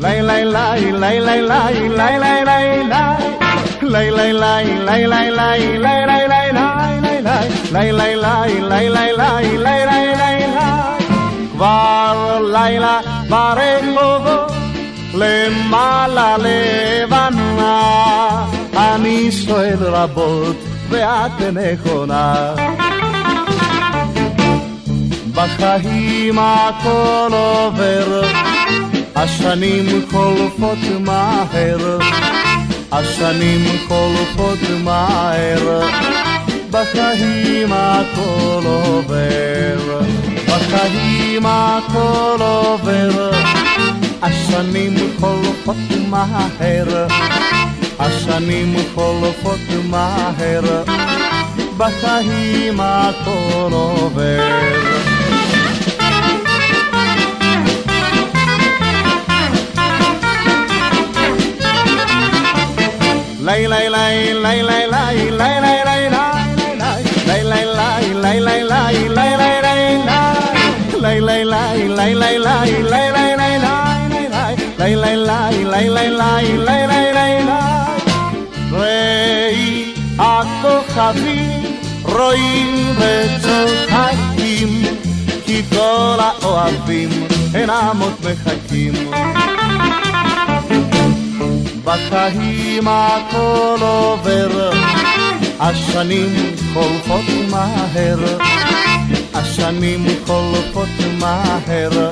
lay 0.00 0.42
lay 0.42 0.44
lay 0.44 1.40
lay 1.40 1.40
lay 1.40 2.18
lay 2.18 2.44
lay 2.44 2.49
כבר 11.61 12.39
לילה 12.53 12.99
ברחובות 13.29 14.51
למעלה 15.13 16.35
לבנה 16.37 17.81
אני 18.77 19.31
שואל 19.31 19.77
רבות 19.79 20.55
ואת 20.89 21.41
נכונה 21.53 22.53
בחיים 25.35 26.39
הכל 26.39 27.29
עובר, 27.31 28.23
השנים 29.15 30.01
חולפות 30.11 30.77
מהר, 30.99 31.97
השנים 32.91 33.65
חולפות 33.87 34.59
מהר, 34.83 35.81
בחיים 36.71 37.73
הכל 37.73 38.61
עובר, 38.65 40.01
בחיים 40.47 41.45
הכל 41.45 42.37
עובר, 42.39 43.31
השנים 44.21 44.95
חולפות 45.19 45.75
מהר, 46.09 47.07
השנים 47.99 48.75
חולפות 48.95 49.59
מהר, 49.89 50.83
בחיים 51.77 52.79
הכל 52.79 53.69
עובר. 53.71 55.10
Lay 63.51 63.67
lay 63.67 63.89
lay 63.89 64.33
lay 64.33 64.61
lay 64.63 64.63
lay 64.63 64.87
lay 64.89 65.29
lay 65.29 65.59
lay 65.59 65.83
lay 65.83 66.01
ראי 78.71 79.93
הכוכבים 80.19 81.77
רואים 82.03 82.95
וצוחקים 82.97 84.83
כי 85.45 85.63
כל 85.69 86.17
האוהבים 86.19 87.09
אינם 87.55 87.97
עוד 88.01 88.13
מחכים 88.21 88.93
בחיים 91.83 92.87
הכל 92.87 93.77
עובר, 93.81 94.71
השנים 95.59 96.55
חולפות 96.73 97.25
מהר, 97.49 98.37
השנים 99.33 100.05
חולפות 100.25 100.89
מהר, 101.19 102.09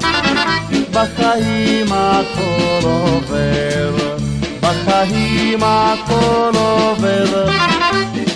בחיים 0.93 1.87
הכל 1.91 2.83
עובר, 2.83 4.17
בחיים 4.61 5.59
הכל 5.63 6.51
עובר, 6.53 7.49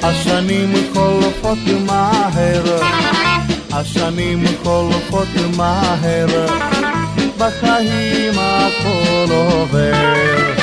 השנים 0.04 0.74
חולפות 0.94 1.58
מהר, 1.86 2.80
השנים 3.72 4.46
חולפות 4.64 5.28
מהר, 5.58 6.46
בחיים 7.38 8.34
הכל 8.40 9.34
עובר. 9.34 10.62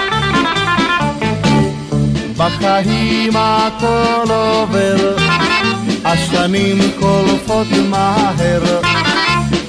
בחיים 2.41 3.33
הכל 3.35 4.33
עובר, 4.33 5.15
השנים 6.05 6.77
חולפות 6.99 7.67
מהר, 7.89 8.81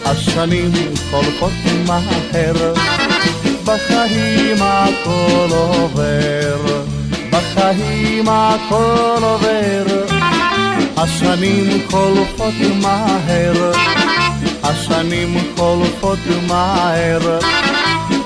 השנים 0.04 0.72
חולפות 1.10 1.52
מהר, 1.86 2.74
בחיים 3.64 4.56
הכל 4.60 5.48
עובר, 5.50 6.82
בחיים 7.30 8.28
הכל 8.28 9.22
עובר, 9.22 10.04
השנים 10.96 11.82
חולפות 11.90 12.54
מהר, 12.82 13.72
השנים 14.62 15.38
חולפות 15.56 16.18
מהר, 16.48 17.38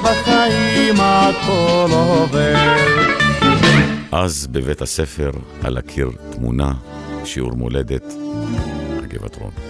בחיים 0.03 0.97
הכל 1.01 1.89
עובר. 1.91 3.26
אז 4.19 4.47
בבית 4.47 4.83
הספר, 4.83 5.31
על 5.63 5.77
הקיר 5.77 6.11
תמונה, 6.33 6.73
שיעור 7.25 7.53
מולדת, 7.53 8.05
הגבעת 9.03 9.37
רון. 9.37 9.66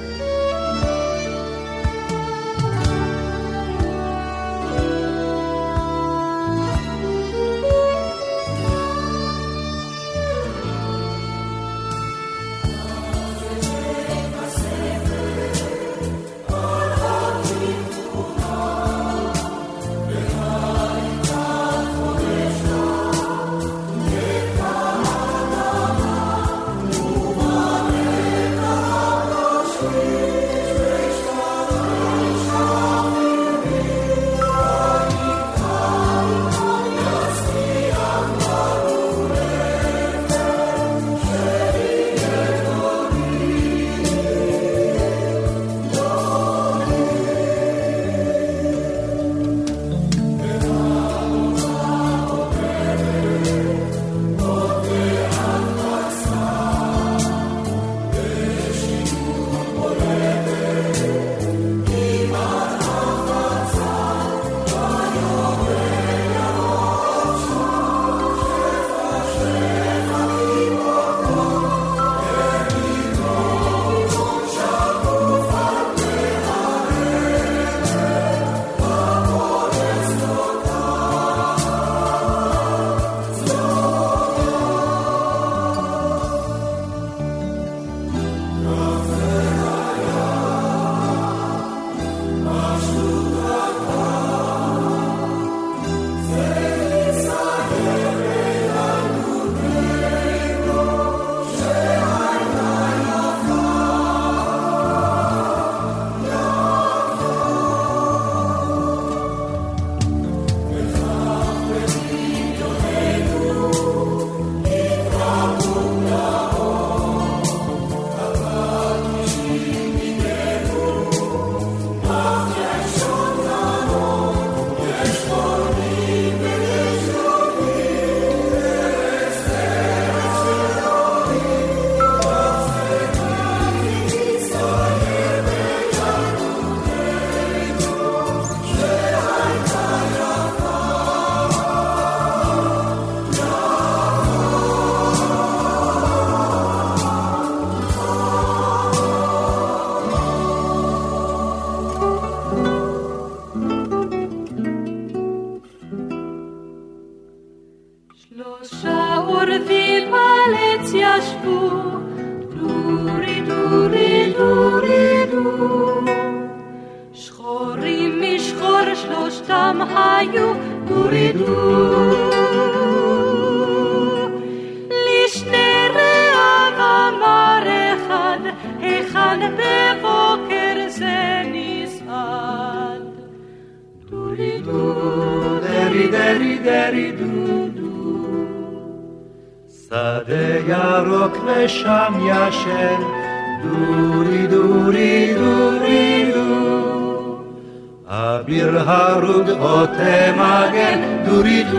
עוטה 200.66 200.70
מגן, 200.70 201.24
דורי 201.26 201.64
דו. 201.64 201.78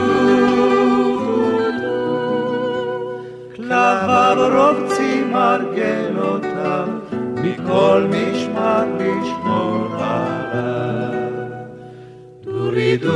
כלביו 3.56 4.38
רובצים 4.54 5.34
מרגלותיו, 5.34 6.88
מכל 7.36 8.08
משמר 8.10 8.84
לשמור 9.00 9.88
עליו. 10.00 11.14
דורי 12.44 12.98
דו, 12.98 13.12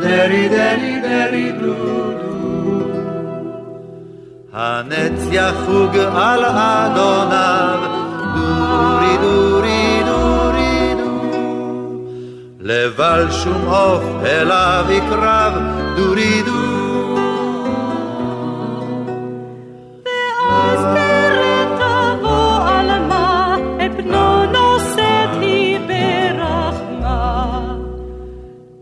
דרי 0.00 0.48
דרי 0.48 1.00
דרי 1.02 1.52
דו 1.52 1.74
דו. 2.20 2.38
הנץ 4.52 5.28
יחוג 5.30 5.96
על 5.96 6.44
אדוניו, 6.44 7.78
דורי 8.34 9.16
דורי 9.22 9.58
דורי 9.60 9.67
לבל 12.68 13.30
שום 13.30 13.68
עוף 13.68 14.04
אליו 14.24 14.84
יקרב, 14.90 15.52
דורי 15.96 16.42
דו. 16.42 16.52
ואז 20.50 20.80
תראה 20.80 21.64
תבוא 21.78 22.68
עלמה, 22.68 23.56
את 23.86 23.96
בנו 23.96 24.44
נושאת 24.52 25.30
היא 25.40 25.78
ברחמה. 25.88 27.46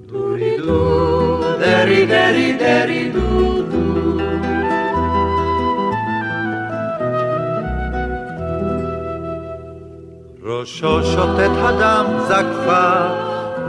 דורי 0.07 0.57
דו, 0.59 1.41
דרי 1.59 2.07
דרי 2.07 2.53
דרי 2.59 3.11
דו 3.11 3.63
דו. 3.63 4.23
ראשו 10.43 11.05
שוטט 11.05 11.51
הדם 11.57 12.07
זקפה, 12.29 13.26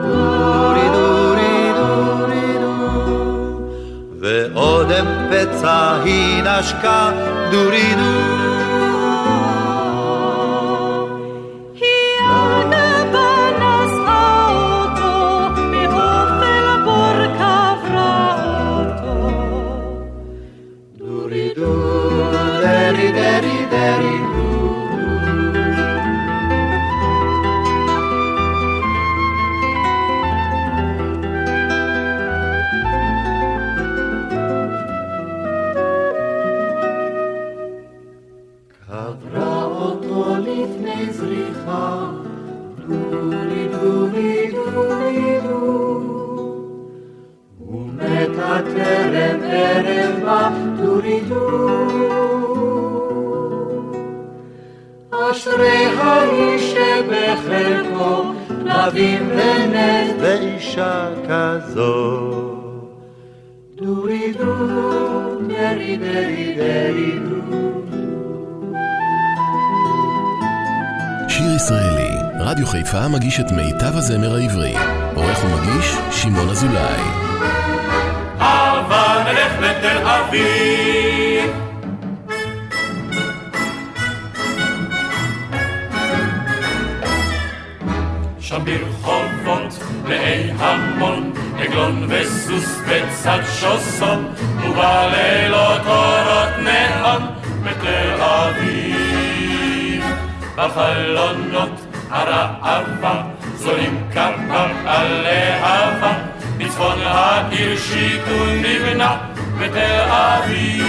דורי 0.08 0.90
דורי 0.94 1.72
דורי 1.76 2.58
דו. 2.62 3.70
ואודם 4.20 5.06
פצע 5.30 5.96
היא 6.04 6.44
נשקה, 6.44 7.12
דורי 7.52 7.96
דו. 7.96 8.37
אשרי 55.32 55.86
האיש 55.86 56.74
שבחלקו 56.74 58.24
כלבים 58.48 59.30
ונס 59.30 60.12
ואישה 60.20 61.10
כזו. 61.30 62.32
דורי 63.76 64.34
דו, 64.34 64.56
דרי 65.48 65.98
דרי 65.98 66.56
דרי 66.58 67.20
דו. 67.20 67.38
שיר 71.28 71.56
ישראלי, 71.56 72.10
רדיו 72.40 72.68
חיפה 72.68 73.08
מגיש 73.08 73.40
את 73.40 73.52
מיטב 73.52 73.98
הזמר 73.98 74.36
העברי. 74.36 74.74
עורך 75.16 75.44
ומגיש, 75.44 75.96
שמעון 76.12 76.50
אזולאי. 76.50 77.02
הבה 78.40 79.24
נלך 79.26 79.54
לתל 79.62 79.98
אביב. 80.08 81.07
שם 88.58 88.66
ברחובות 88.66 89.80
מלאי 90.04 90.52
המון, 90.60 91.32
עגלון 91.60 92.06
וסוס 92.10 92.80
בצד 92.90 93.40
שוסון, 93.60 94.34
ובלילות 94.60 95.82
אורות 95.86 96.58
נאון 96.64 97.22
בתל 97.64 98.22
אביב. 98.22 100.04
בחלונות 100.56 101.70
הרעבה 102.10 103.24
זולים 103.56 104.04
כמה 104.14 104.68
על 104.86 105.08
להבה, 105.08 106.14
בצפון 106.58 107.00
העיר 107.02 107.78
שיכון 107.78 108.50
נבנה 108.62 109.18
בתל 109.60 110.02
אביב. 110.10 110.86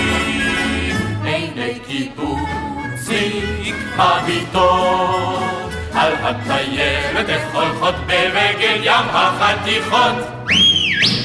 עיני 1.24 1.78
קיבוציק 1.86 3.74
מביטות 3.98 5.67
על 5.98 6.12
הטיילת 6.22 7.26
הולכות 7.52 7.94
ברגל 8.06 8.80
ים 8.82 9.06
החתיכות 9.12 10.14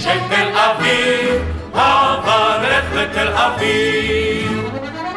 של 0.03 0.19
תל 0.30 0.57
אביב, 0.57 1.41
הבה 1.74 2.57
נלך 2.61 2.86
לתל 2.93 3.34
אביב. 3.34 4.69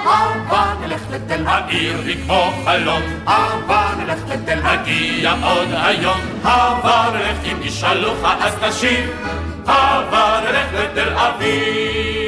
הבה 0.04 0.74
נלך 0.80 1.00
לתל 1.10 1.46
העיר 1.46 1.96
היא 2.06 2.16
כמו 2.24 2.52
חלום, 2.64 3.02
הבה 3.26 3.88
נלך 3.98 4.18
לתל 4.28 4.58
הגיע 4.64 5.34
עוד 5.42 5.68
היום, 5.72 6.20
הבה 6.44 7.04
נלך 7.14 7.36
אם 7.52 7.62
ישאלוך 7.62 8.18
אז 8.40 8.54
תשיב, 8.60 9.10
הבה 9.66 10.40
נלך 10.44 10.66
לתל 10.72 11.16
אביב. 11.16 12.25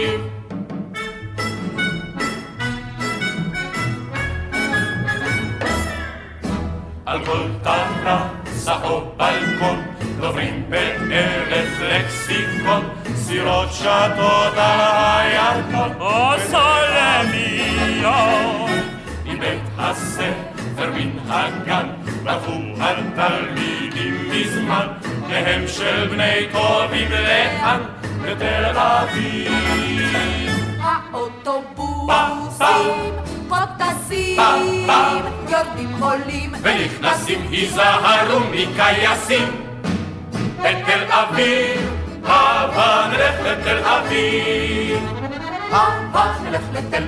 על 7.09 7.25
כל 7.25 7.49
טרסה 7.63 8.83
או 8.85 9.13
בלקון, 9.17 9.83
דוברים 10.21 10.65
באלף 10.69 11.81
לקסיקון, 11.81 12.89
סירות 13.15 13.73
שטות 13.73 14.53
על 14.57 14.81
הירקון, 14.81 15.93
או 16.01 16.31
סולמיות. 16.51 18.11
עם 19.25 19.41
בית 19.41 19.61
הספר 19.79 20.93
מן 20.95 21.11
הגן, 21.29 21.89
רבו 22.25 22.53
התלמידים 22.81 24.31
מזמן, 24.31 24.87
פניהם 25.27 25.69
של 25.69 26.09
בני 26.09 26.49
טובים 26.53 27.11
לאן, 27.11 27.81
בתל 28.23 28.65
אביב. 28.77 29.53
האוטובוסים 30.81 32.09
פה 34.09 34.15
טסים, 34.15 35.23
יורדים 35.49 36.03
עולים 36.03 36.53
ונכנסים 36.63 37.47
היזהרו 37.51 38.41
מקייסים. 38.51 39.49
בתל 40.59 41.05
אביב, 41.11 41.91
הבה 42.25 43.07
נלך 43.13 43.35
לתל 43.45 43.79
אביב. 43.85 44.99
הבה 45.71 46.35
נלך 46.45 46.63
לתל 46.73 47.03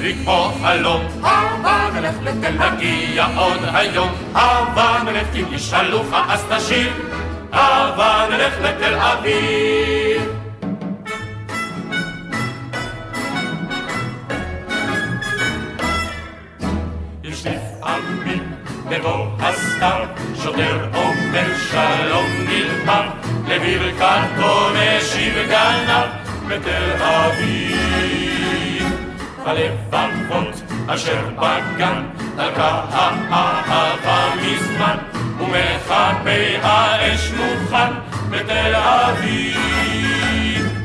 היא 0.00 0.24
כמו 0.24 0.52
חלום, 0.62 1.02
הבה 1.22 1.88
נלך 1.94 2.14
לתל 2.22 2.50
נגיע 2.50 3.26
עוד 3.36 3.60
היום, 3.74 4.10
הבה 4.34 5.02
נלך 5.04 5.26
אם 5.34 5.44
ישאלוך 5.52 6.06
אז 6.28 6.44
הבה 7.52 8.26
נלך 8.30 8.54
לתל 8.60 8.94
אביב. 8.94 10.43
בבוא 18.88 19.26
הסתיו, 19.38 20.06
שוטר 20.42 20.88
אומר 20.94 21.56
שלום 21.70 22.26
נלחם, 22.48 23.06
לברכתו 23.48 24.68
משיב 24.74 25.34
גנב 25.48 26.08
בתל 26.48 27.02
אביב. 27.02 27.84
הלבבות 29.46 30.62
אשר 30.86 31.28
בגן, 31.36 32.02
דלקה 32.36 32.84
האהבה 32.90 34.34
מזמן, 34.36 34.96
ומכבי 35.38 36.56
האש 36.62 37.30
מוכן 37.30 37.92
בתל 38.30 38.74
אביב. 38.74 39.58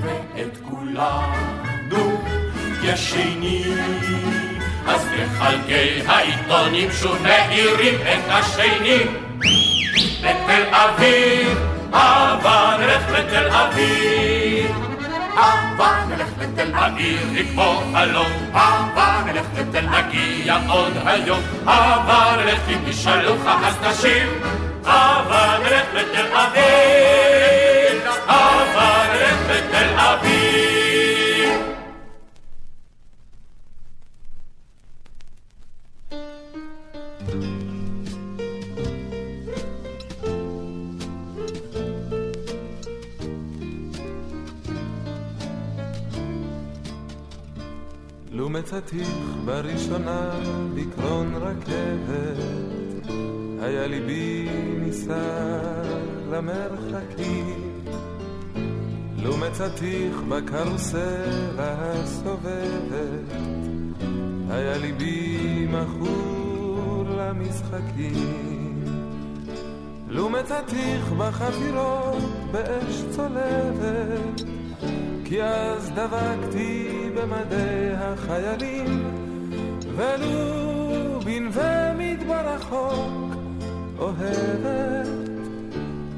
ואת 0.04 0.58
כולנו 0.64 2.22
ישנים. 2.84 4.39
אז 4.90 5.06
מחלקי 5.06 6.02
העיתונים 6.08 6.92
שוב 6.92 7.18
מאירים 7.22 7.96
את 8.02 8.30
השנים. 8.30 9.18
לתל 10.22 10.64
אביב, 10.72 11.58
הבה 11.94 12.76
נלך 12.80 13.04
לתל 13.10 13.50
אביב. 13.50 14.72
הבה 15.36 16.06
נלך 16.10 16.28
לתל 16.40 16.72
העיר 16.74 17.20
היא 17.32 17.52
כמו 17.52 17.84
חלום. 17.94 18.32
הבה 18.54 19.22
נלך 19.26 19.46
לתל 19.58 19.86
נגיע 19.90 20.58
עוד 20.70 20.94
היום. 21.06 21.42
הבה 21.66 22.36
נלך 22.38 22.60
אם 22.70 22.90
ישאלוך 22.90 23.42
אז 23.64 23.76
תשיב. 23.84 24.30
הבה 24.86 25.58
נלך 25.64 25.86
לתל 25.94 26.26
אביב. 26.36 28.02
הבה 28.28 29.04
נלך 29.14 29.38
לתל 29.50 30.00
אביב. 30.00 30.99
לו 48.32 48.50
מצאתיך 48.50 49.10
בראשונה 49.46 50.30
בקרון 50.76 51.36
רכבת, 51.36 52.38
היה 53.62 53.88
ליבי 53.88 54.50
נישא 54.80 55.62
למרחקים. 56.32 57.84
לו 59.24 59.38
מצאתיך 59.38 60.16
בקרוסלה 60.30 61.76
הסובבת, 61.80 63.34
היה 64.50 64.78
ליבי 64.78 65.68
מכור 65.70 67.04
למשחקים. 67.18 68.84
לו 70.08 70.30
מצאתיך 70.30 71.12
בחפירות 71.18 72.24
באש 72.52 73.04
צולבת, 73.10 74.42
כי 75.30 75.44
אז 75.44 75.92
דבקתי 75.92 77.10
במדי 77.16 77.92
החיילים, 77.96 79.04
ולו 79.96 81.20
בנווה 81.26 81.94
מדבר 81.94 82.56
רחוק 82.56 83.36
אוהבת, 84.00 85.08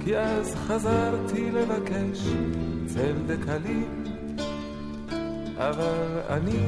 כי 0.03 0.17
אז 0.17 0.55
חזרתי 0.55 1.51
לבקש 1.51 2.19
צל 2.85 3.15
דקלים, 3.27 4.03
אבל 5.57 6.19
אני 6.29 6.59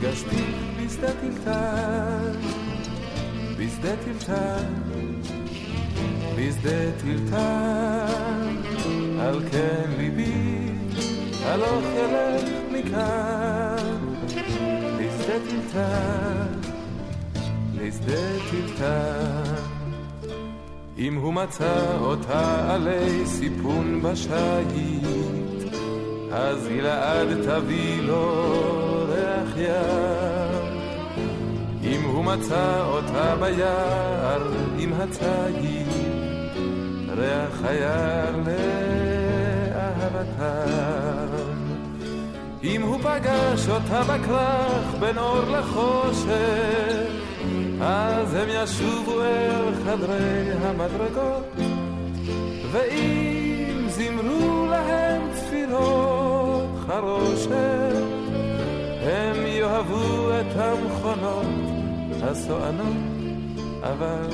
גשתי 0.00 0.44
בשדה 0.76 1.08
טלטל, 1.20 2.38
בשדה 3.58 3.96
טלטל, 4.04 4.64
בשדה 6.36 6.90
טלטל, 7.00 8.34
על 9.20 9.40
כן 9.50 9.90
ליבי 9.98 10.43
הלוך 11.44 11.84
ילך 11.96 12.48
מכאן, 12.72 13.98
לשדה 14.98 15.38
טלטל, 15.48 16.46
לשדה 17.74 18.22
טלטל. 18.50 19.74
אם 20.98 21.14
הוא 21.14 21.32
מצא 21.32 21.96
אותה 22.00 22.74
עלי 22.74 23.26
סיפון 23.26 24.02
בשייט, 24.02 25.74
אז 26.32 26.68
גלעד 26.68 27.28
תביא 27.46 28.02
לו 28.02 29.06
ריח 29.08 29.56
ים. 29.56 30.74
אם 31.82 32.02
הוא 32.04 32.24
מצא 32.24 32.84
אותה 32.86 33.36
ביער 33.40 34.52
עם 34.78 34.92
הציד, 34.92 35.88
ריח 37.08 37.64
היער 37.64 38.36
לאהבתם. 39.76 41.03
אם 42.64 42.82
הוא 42.82 42.98
פגש 42.98 43.68
אותה 43.68 44.02
בכרך 44.02 44.94
בין 45.00 45.18
אור 45.18 45.40
לחושך, 45.40 46.28
אז 47.80 48.34
הם 48.34 48.48
ישובו 48.48 49.20
אל 49.20 49.74
חדרי 49.84 50.52
המדרגות, 50.62 51.52
ואם 52.72 53.88
זמרו 53.88 54.66
להם 54.70 55.22
צפירות 55.34 56.68
חרושת, 56.86 58.04
הם 59.02 59.46
יאהבו 59.46 60.30
את 60.30 60.56
המכונות 60.56 61.46
הסוענות, 62.22 62.96
אבל 63.82 64.28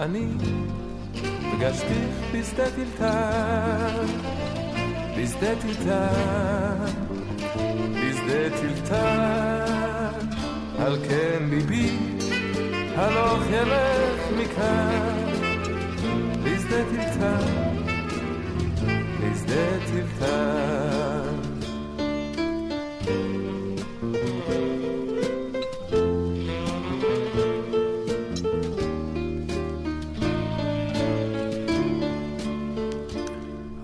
אני 0.00 0.26
פגשתיך 1.52 2.14
בשדה 2.32 2.64
טלטל, 2.70 4.04
בשדה 5.18 5.54
טלטל, 5.62 7.23
טלטל, 8.26 10.20
על 10.78 10.96
כן 11.08 11.42
ליבי 11.50 11.90
הלוך 12.96 13.42
ילך 13.50 14.20
מכאן, 14.38 15.16
לשדה 16.44 16.84
טלטל, 16.90 17.44
לשדה 19.20 19.78
טלטל. 19.86 20.54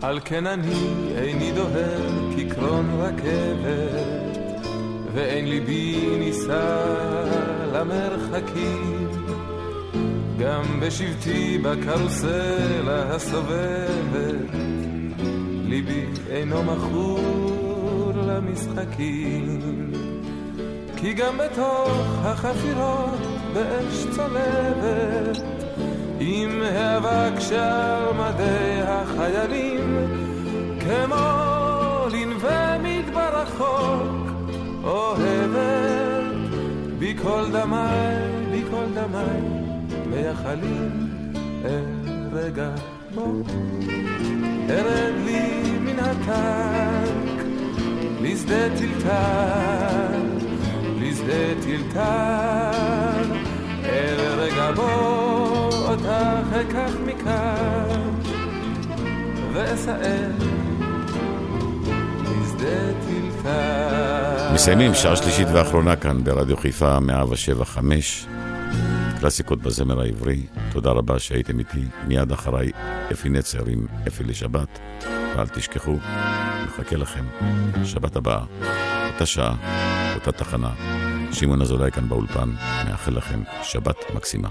על 0.03 0.20
כן 0.24 0.47
אני 0.47 0.95
איני 1.18 1.53
דוהר 1.53 2.09
כקרון 2.36 2.91
רכבת, 3.01 4.30
ואין 5.15 5.49
ליבי 5.49 6.17
נישא 6.19 6.87
למרחקים. 7.73 9.09
גם 10.39 10.81
בשבטי 10.81 11.59
בקרוסלה 11.59 13.15
הסובבת, 13.15 14.51
ליבי 15.65 16.07
אינו 16.31 16.63
מכור 16.63 18.13
למשחקים. 18.15 19.61
כי 20.97 21.13
גם 21.13 21.39
בתוך 21.39 22.19
החפירות 22.23 23.21
באש 23.55 24.07
צולבת, 24.17 25.43
עם 26.21 26.63
האבק 26.63 27.41
שער 27.41 28.13
מדי 28.13 28.81
החיילים, 28.83 30.07
כמו 30.81 32.07
לנווה 32.13 32.79
מדבר 32.79 33.43
רחוק, 33.43 34.20
אוהבת, 34.85 36.51
בי 36.99 37.16
כל 37.22 37.45
דמיי, 37.53 38.16
בי 38.51 38.62
כל 38.70 38.85
דמיי, 38.95 39.41
מייחלים 40.07 41.11
אל 41.64 41.85
רגע 42.33 42.70
בו. 43.14 43.43
ארד 44.70 45.14
לי 45.24 45.62
מן 45.81 45.99
הטנק, 45.99 47.45
לשדה 48.20 48.68
טלטל, 48.78 50.20
לשדה 51.01 51.62
טלטל, 51.62 53.33
אל 53.85 54.39
רגע 54.39 54.72
בו. 54.72 55.31
אותך 55.91 56.57
אקח 56.61 56.93
מכאן 57.07 58.11
ואסער 59.53 60.31
לשדה 62.22 62.93
טלטל. 63.01 63.10
מסיימים 64.55 64.95
שעה 64.95 65.16
שלישית 65.16 65.49
ואחרונה 65.53 65.97
כאן 65.97 66.24
ברדיו 66.24 66.57
חיפה 66.57 67.01
175 67.01 68.26
קלאסיקות 69.20 69.62
בזמר 69.62 70.01
העברי. 70.01 70.47
תודה 70.72 70.91
רבה 70.91 71.18
שהייתם 71.18 71.59
איתי. 71.59 71.84
מיד 72.07 72.32
אחריי 72.32 72.70
אפי 73.12 73.28
נצר 73.28 73.66
עם 73.66 73.86
אפי 74.09 74.24
לשבת. 74.24 74.78
ואל 75.36 75.47
תשכחו, 75.49 75.97
מחכה 76.66 76.97
לכם. 76.97 77.24
שבת 77.84 78.16
הבאה, 78.16 78.41
אותה 79.12 79.26
שעה, 79.26 79.55
אותה 80.14 80.32
תחנה. 80.32 80.70
שמעון 81.32 81.62
אזולאי 81.62 81.91
כאן 81.91 82.09
באולפן, 82.09 82.51
מאחל 82.88 83.12
לכם 83.16 83.43
שבת 83.62 83.97
מקסימה. 84.14 84.49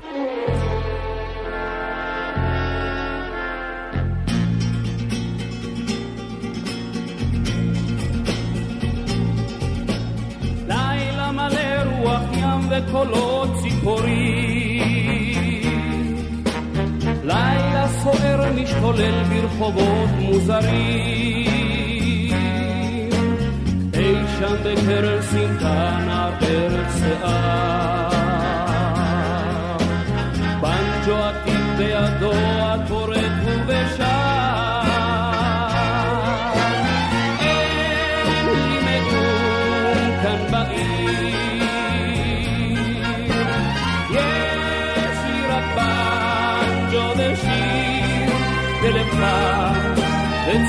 וקולות 12.89 13.49
ציפורים. 13.61 14.79
לילה 17.23 17.87
סוער 17.87 18.53
משתולל 18.53 19.23
ברחובות 19.23 20.09
מוזרים. 20.19 21.49
אי 23.93 24.15
שם 24.39 24.55
בקרן 24.63 25.21
סמטה 25.21 25.99
נעבר 26.07 26.83
שיער. 26.99 28.09
בנג'ו 30.61 31.15
עתיק 31.15 31.63
בידו 31.77 32.58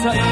וצעיר 0.01 0.30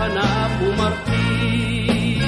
פניו 0.00 0.50
ומרטיט. 0.60 2.22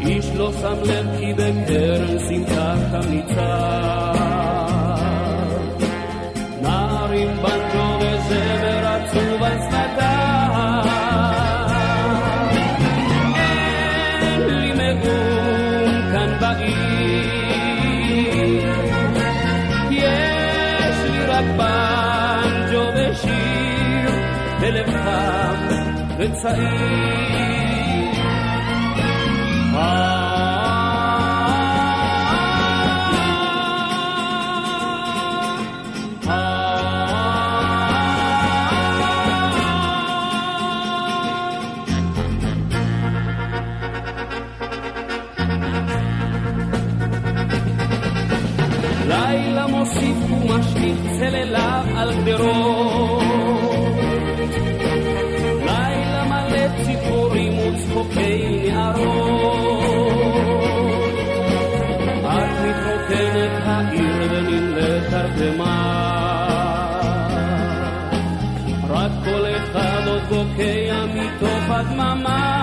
איש 0.00 0.26
לא 0.36 0.52
שם 0.52 0.78
לב 0.84 1.06
כי 1.18 1.32
בקרן 1.32 2.18
סמטה 2.18 2.74
שם 2.90 3.10
ניצב. 3.10 4.14
נערים 6.62 7.28
בנג'ו 7.42 7.98
וזמר 8.00 8.86
עצוב 8.86 9.42
על 9.42 9.58
שפתיו. 9.68 10.82
אין 14.22 14.40
לי 14.40 14.72
מגום 14.72 16.12
כאן 16.12 16.30
בעיר. 16.40 16.74
יש 19.90 20.98
לי 21.10 21.26
רק 21.26 21.44
בנג'ו 21.56 22.84
ושיר, 22.96 24.10
בלב 24.60 24.86
חם 24.86 25.33
וצעיר. 26.24 27.04
לילה 49.06 49.66
מוסיף 49.66 50.16
ומשליך 50.30 50.98
צלליו 51.18 51.84
על 51.96 52.14
גדרות. 52.24 52.93
וצחוקי 57.94 58.70
נערות. 58.72 59.54
את 62.22 62.50
מתרוקנת 62.64 63.62
העיר 63.64 64.28
ונמלאת 64.30 65.10
תרדמה. 65.10 65.80
רק 68.88 69.10
כל 69.24 69.44
אחד 69.56 70.08
עוד 70.08 70.22
בוקע 70.28 71.04
מתוך 71.14 71.70
הדממה. 71.70 72.54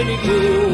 אין 0.00 0.69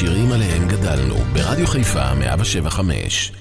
השירים 0.00 0.32
עליהם 0.32 0.68
גדלנו, 0.68 1.14
ברדיו 1.32 1.66
חיפה 1.66 2.14
175. 2.14 3.32